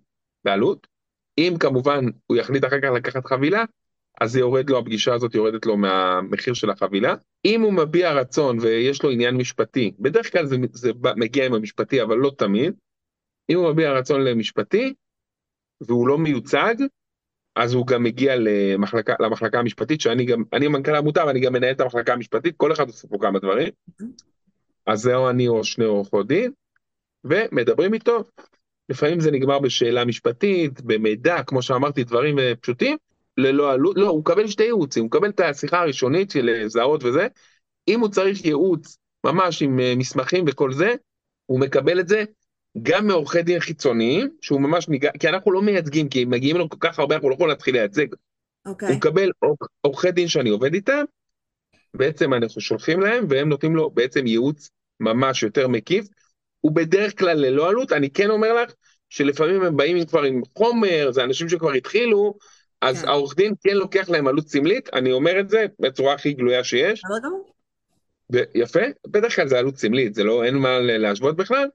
[0.45, 0.87] בעלות.
[1.39, 3.65] אם כמובן הוא יחליט אחר כך לקחת חבילה,
[4.21, 7.15] אז זה יורד לו, הפגישה הזאת יורדת לו מהמחיר של החבילה.
[7.45, 12.03] אם הוא מביע רצון ויש לו עניין משפטי, בדרך כלל זה, זה מגיע עם המשפטי,
[12.03, 12.75] אבל לא תמיד,
[13.51, 14.95] אם הוא מביע רצון למשפטי
[15.81, 16.75] והוא לא מיוצג,
[17.57, 21.73] אז הוא גם מגיע למחלקה, למחלקה המשפטית, שאני גם, אני מנכ"ל העמותה ואני גם מנהל
[21.73, 23.69] את המחלקה המשפטית, כל אחד עושה פה כמה דברים.
[24.87, 26.53] אז זה או אני או שני עורכות דין,
[27.25, 28.25] ומדברים איתו.
[28.89, 32.97] לפעמים זה נגמר בשאלה משפטית, במידע, כמו שאמרתי, דברים אה, פשוטים,
[33.37, 37.27] ללא עלות, לא, הוא מקבל שתי ייעוצים, הוא מקבל את השיחה הראשונית של לזהות וזה,
[37.89, 40.95] אם הוא צריך ייעוץ ממש עם אה, מסמכים וכל זה,
[41.47, 42.25] הוא מקבל את זה
[42.83, 46.77] גם מעורכי דין חיצוניים, שהוא ממש ניגע, כי אנחנו לא מייצגים, כי מגיעים לנו כל
[46.81, 48.07] כך הרבה, אנחנו לא יכולים להתחיל לייצג.
[48.07, 48.17] Okay.
[48.67, 48.89] אוקיי.
[48.89, 49.31] הוא מקבל
[49.81, 51.05] עורכי דין שאני עובד איתם,
[51.95, 56.07] בעצם אנחנו שולחים להם, והם נותנים לו בעצם ייעוץ ממש יותר מקיף.
[56.61, 58.73] הוא בדרך כלל ללא עלות, אני כן אומר לך
[59.09, 62.35] שלפעמים הם באים כבר עם חומר, זה אנשים שכבר התחילו,
[62.81, 63.09] אז כן.
[63.09, 67.03] העורך דין כן לוקח להם עלות סמלית, אני אומר את זה בצורה הכי גלויה שיש.
[68.55, 71.69] יפה, בדרך כלל זה עלות סמלית, זה לא, אין מה להשוות בכלל,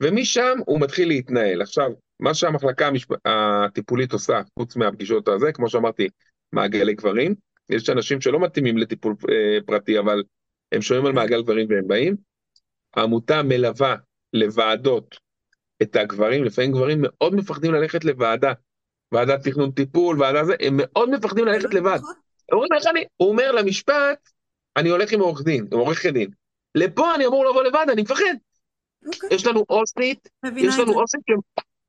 [0.00, 1.62] ומשם הוא מתחיל להתנהל.
[1.62, 3.10] עכשיו, מה שהמחלקה המשפ...
[3.24, 6.08] הטיפולית עושה, חוץ מהפגישות הזה, כמו שאמרתי,
[6.52, 7.34] מעגלי גברים,
[7.70, 10.22] יש אנשים שלא מתאימים לטיפול אה, פרטי, אבל
[10.72, 12.16] הם שומעים על מעגל גברים והם באים.
[12.96, 13.96] העמותה מלווה
[14.32, 15.16] לוועדות
[15.82, 18.52] את הגברים, לפעמים גברים מאוד מפחדים ללכת לוועדה,
[19.12, 21.96] ועדת תכנון טיפול, ועדה זה, הם מאוד מפחדים ללכת לבד.
[21.96, 22.14] נכון.
[22.52, 24.28] אומרים איך אני, הוא אומר למשפט,
[24.76, 26.30] אני הולך עם עורך דין, עם עורכת דין.
[26.74, 28.34] לפה אני אמור לבוא לבד, אני מפחד.
[29.04, 29.08] Okay.
[29.14, 29.28] אוקיי.
[29.32, 31.32] יש לנו אוסטית, יש לנו אוסטית, ש...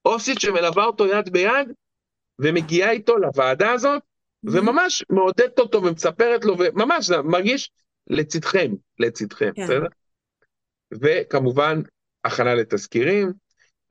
[0.06, 1.72] אוסטית שמלווה אותו יד ביד,
[2.40, 4.02] ומגיעה איתו לוועדה הזאת.
[4.44, 7.72] וממש מעודדת אותו ומספרת לו, וממש זה מרגיש
[8.08, 9.64] לצדכם, לצדכם, כן.
[9.64, 9.86] בסדר?
[10.92, 11.82] וכמובן,
[12.24, 13.34] הכנה לתזכירים,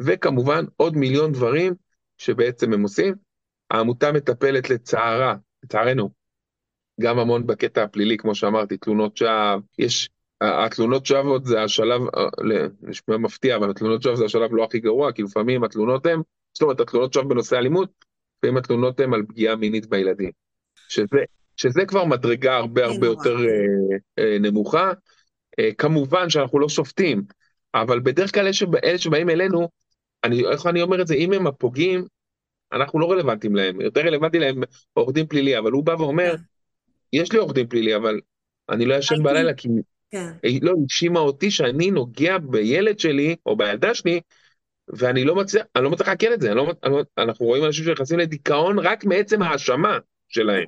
[0.01, 1.75] וכמובן עוד מיליון דברים
[2.19, 3.15] שבעצם הם עושים.
[3.71, 6.11] העמותה מטפלת לצערה, לצערנו,
[7.01, 12.01] גם המון בקטע הפלילי, כמו שאמרתי, תלונות שווא, יש, התלונות שוות זה השלב,
[12.83, 16.21] נשמע מפתיע, אבל התלונות שווא זה השלב לא הכי גרוע, כי לפעמים התלונות הן,
[16.53, 17.91] זאת אומרת, התלונות שווא בנושא אלימות,
[18.39, 20.31] לפעמים התלונות הן על פגיעה מינית בילדים.
[20.89, 21.19] שזה,
[21.57, 24.93] שזה כבר מדרגה הרבה הרבה יותר אה, אה, נמוכה.
[25.59, 27.23] אה, כמובן שאנחנו לא שופטים,
[27.75, 28.49] אבל בדרך כלל
[28.85, 29.69] אלה שבאים אלינו,
[30.25, 32.05] אני, איך אני אומר את זה, אם הם הפוגעים,
[32.73, 36.43] אנחנו לא רלוונטיים להם, יותר רלוונטי להם עורך דין פלילי, אבל הוא בא ואומר, כן.
[37.13, 38.21] יש לי עורך דין פלילי, אבל
[38.69, 39.69] אני לא ישן בלילה כי...
[40.11, 40.33] כן.
[40.43, 44.21] היא לא האשימה אותי שאני נוגע בילד שלי או בילדה שלי,
[44.89, 48.19] ואני לא מצליח, אני לא מצליח לעכל את זה, לא, לא, אנחנו רואים אנשים שנכנסים
[48.19, 50.65] לדיכאון רק מעצם ההאשמה שלהם.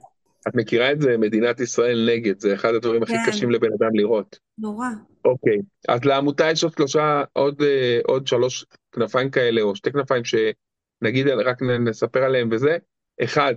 [0.48, 3.14] את מכירה את זה, מדינת ישראל נגד, זה אחד הדברים כן.
[3.14, 4.38] הכי קשים לבן אדם לראות.
[4.58, 4.86] נורא.
[5.24, 10.22] אוקיי, אז לעמותה יש עוד שלושה, עוד, אה, עוד שלוש כנפיים כאלה, או שתי כנפיים
[10.24, 12.76] שנגיד, רק נספר עליהם וזה.
[13.22, 13.54] אחד,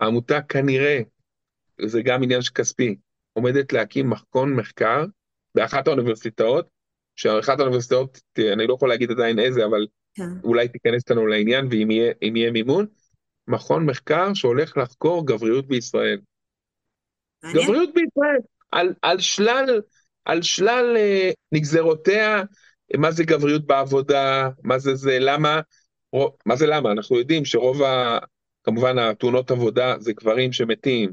[0.00, 1.00] העמותה כנראה,
[1.86, 2.96] זה גם עניין כספי,
[3.34, 5.04] עומדת להקים מכון מחקר
[5.54, 6.66] באחת האוניברסיטאות,
[7.16, 8.20] שאחת האוניברסיטאות,
[8.52, 10.28] אני לא יכול להגיד עדיין איזה, אבל כן.
[10.44, 12.86] אולי תיכנס לנו לעניין, ואם יהיה, יהיה מימון,
[13.48, 16.20] מכון מחקר שהולך לחקור גבריות בישראל.
[17.44, 17.64] מעניין.
[17.64, 19.80] גבריות בישראל, על, על שלל,
[20.24, 22.42] על שלל אה, נגזרותיה,
[22.96, 25.60] מה זה גבריות בעבודה, מה זה זה, למה,
[26.12, 28.18] רוב, מה זה למה, אנחנו יודעים שרוב ה...
[28.64, 31.12] כמובן התאונות עבודה זה גברים שמתים,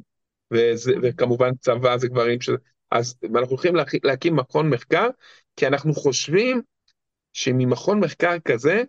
[0.52, 2.50] וזה, וכמובן צבא זה גברים ש...
[2.92, 5.08] אז אנחנו הולכים לה, להקים מכון מחקר,
[5.56, 6.62] כי אנחנו חושבים
[7.34, 8.84] שממכון מחקר כזה,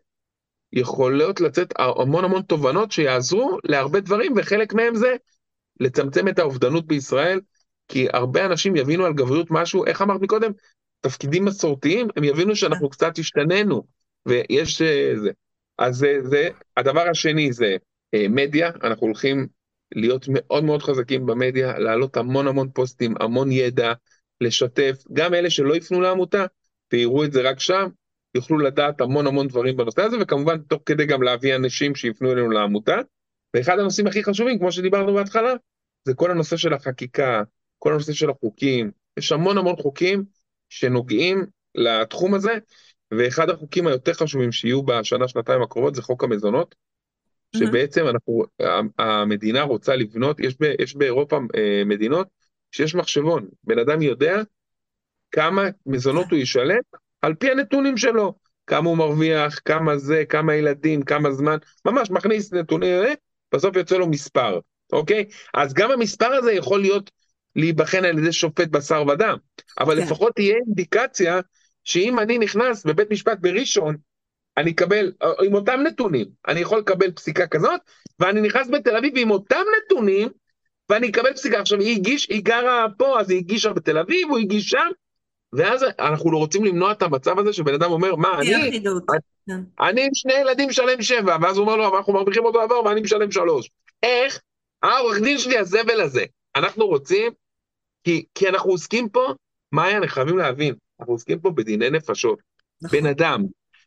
[0.72, 5.16] יכולות לצאת המון המון תובנות שיעזרו להרבה דברים, וחלק מהם זה
[5.80, 7.40] לצמצם את האובדנות בישראל,
[7.88, 10.52] כי הרבה אנשים יבינו על גבריות משהו, איך אמרת מקודם?
[11.00, 13.82] תפקידים מסורתיים, הם יבינו שאנחנו קצת השתננו,
[14.26, 15.30] ויש אה, זה.
[15.78, 17.76] אז זה, זה, הדבר השני זה
[18.14, 19.46] אה, מדיה, אנחנו הולכים
[19.96, 23.92] להיות מאוד מאוד חזקים במדיה, להעלות המון המון פוסטים, המון ידע,
[24.40, 26.44] לשתף, גם אלה שלא יפנו לעמותה,
[26.88, 27.88] תראו את זה רק שם,
[28.34, 32.50] יוכלו לדעת המון המון דברים בנושא הזה, וכמובן תוך כדי גם להביא אנשים שיפנו אלינו
[32.50, 32.96] לעמותה.
[33.56, 35.52] ואחד הנושאים הכי חשובים, כמו שדיברנו בהתחלה,
[36.04, 37.42] זה כל הנושא של החקיקה,
[37.78, 38.90] כל הנושא של החוקים.
[39.18, 40.24] יש המון המון חוקים
[40.68, 42.52] שנוגעים לתחום הזה,
[43.10, 46.74] ואחד החוקים היותר חשובים שיהיו בשנה, שנתיים הקרובות זה חוק המזונות,
[47.56, 48.42] שבעצם אנחנו,
[48.98, 52.28] המדינה רוצה לבנות, יש, ב, יש באירופה אה, מדינות
[52.72, 54.42] שיש מחשבון, בן אדם יודע
[55.30, 56.80] כמה מזונות הוא ישלם
[57.22, 58.34] על פי הנתונים שלו,
[58.66, 63.02] כמה הוא מרוויח, כמה זה, כמה ילדים, כמה זמן, ממש מכניס נתונים,
[63.54, 64.60] בסוף יוצא לו מספר.
[64.92, 65.24] אוקיי?
[65.54, 67.10] אז גם המספר הזה יכול להיות
[67.56, 69.36] להיבחן על ידי שופט בשר ודם,
[69.80, 70.02] אבל כן.
[70.02, 71.40] לפחות תהיה אינדיקציה
[71.84, 73.96] שאם אני נכנס בבית משפט בראשון,
[74.56, 75.12] אני אקבל,
[75.44, 77.80] עם אותם נתונים, אני יכול לקבל פסיקה כזאת,
[78.20, 80.28] ואני נכנס בתל אביב עם אותם נתונים,
[80.88, 81.60] ואני אקבל פסיקה.
[81.60, 84.88] עכשיו, היא הגיש, היא גרה פה, אז היא הגישה בתל אביב, הוא הגיש שם,
[85.52, 89.02] ואז אנחנו לא רוצים למנוע את המצב הזה שבן אדם אומר, מה, אני, אחידות.
[89.46, 89.60] כן.
[89.80, 92.82] אני עם שני ילדים משלם שבע, ואז הוא אומר לו, אבל אנחנו מרוויחים אותו דבר
[92.84, 93.70] ואני משלם שלוש.
[94.02, 94.40] איך?
[94.82, 96.24] העורך דין שלי הזבל הזה.
[96.56, 97.32] אנחנו רוצים,
[98.04, 99.32] כי, כי אנחנו עוסקים פה,
[99.72, 102.38] מאיה, אנחנו חייבים להבין, אנחנו עוסקים פה בדיני נפשות.
[102.82, 103.00] נכון.
[103.00, 103.44] בן אדם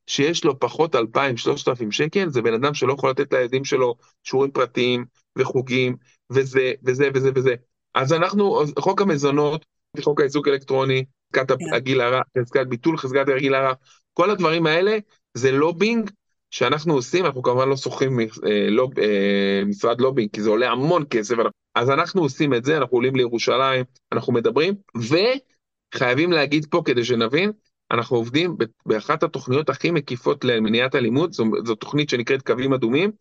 [0.08, 5.06] שיש לו פחות 2,000-3,000 שקל, זה בן אדם שלא יכול לתת לילדים שלו שיעורים פרטיים
[5.38, 5.96] וחוגים,
[6.30, 7.56] וזה, וזה, וזה, וזה.
[7.94, 9.66] אז אנחנו, חוק המזונות,
[10.02, 11.74] חוק האיזוק האלקטרוני, חזקת כן.
[11.74, 13.78] הגיל הרך, חזקת ביטול חזקת הגיל הרך,
[14.14, 14.98] כל הדברים האלה
[15.34, 16.10] זה לובינג
[16.52, 18.26] שאנחנו עושים, אנחנו כמובן לא שוכרים אה,
[18.70, 21.36] לוב, אה, משרד לובינג, כי זה עולה המון כסף,
[21.76, 24.74] אז אנחנו עושים את זה, אנחנו עולים לירושלים, אנחנו מדברים,
[25.94, 27.52] וחייבים להגיד פה כדי שנבין,
[27.92, 33.12] אנחנו עובדים באחת התוכניות הכי מקיפות למניעת אלימות, זו, זו תוכנית שנקראת קווים אדומים,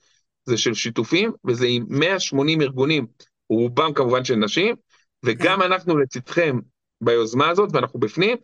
[0.45, 3.07] זה של שיתופים, וזה עם 180 ארגונים,
[3.49, 4.77] רובם כמובן של נשים,
[5.25, 6.59] וגם אנחנו לצדכם
[7.01, 8.37] ביוזמה הזאת, ואנחנו בפנים.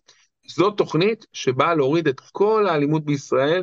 [0.46, 3.62] זו תוכנית שבאה להוריד את כל האלימות בישראל,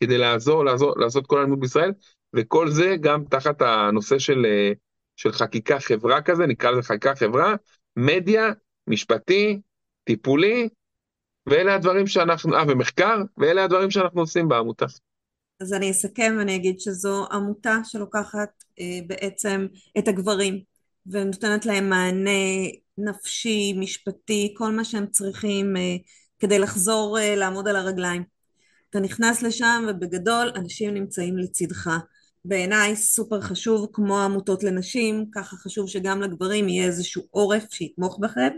[0.00, 1.92] כדי לעזור, לעזור, לעשות כל האלימות בישראל,
[2.34, 4.72] וכל זה גם תחת הנושא של, אה,
[5.16, 7.54] של חקיקה חברה כזה, נקרא לזה חקיקה חברה,
[7.96, 8.52] מדיה,
[8.86, 9.60] משפטי,
[10.04, 10.68] טיפולי,
[11.46, 14.86] ואלה הדברים שאנחנו, אה, ומחקר, ואלה הדברים שאנחנו עושים בעמותה.
[15.60, 19.66] אז אני אסכם ואני אגיד שזו עמותה שלוקחת אה, בעצם
[19.98, 20.60] את הגברים
[21.06, 22.30] ונותנת להם מענה
[22.98, 25.96] נפשי, משפטי, כל מה שהם צריכים אה,
[26.38, 28.22] כדי לחזור אה, לעמוד על הרגליים.
[28.90, 31.90] אתה נכנס לשם ובגדול אנשים נמצאים לצדך.
[32.44, 38.50] בעיניי סופר חשוב כמו עמותות לנשים, ככה חשוב שגם לגברים יהיה איזשהו עורף שיתמוך בכם.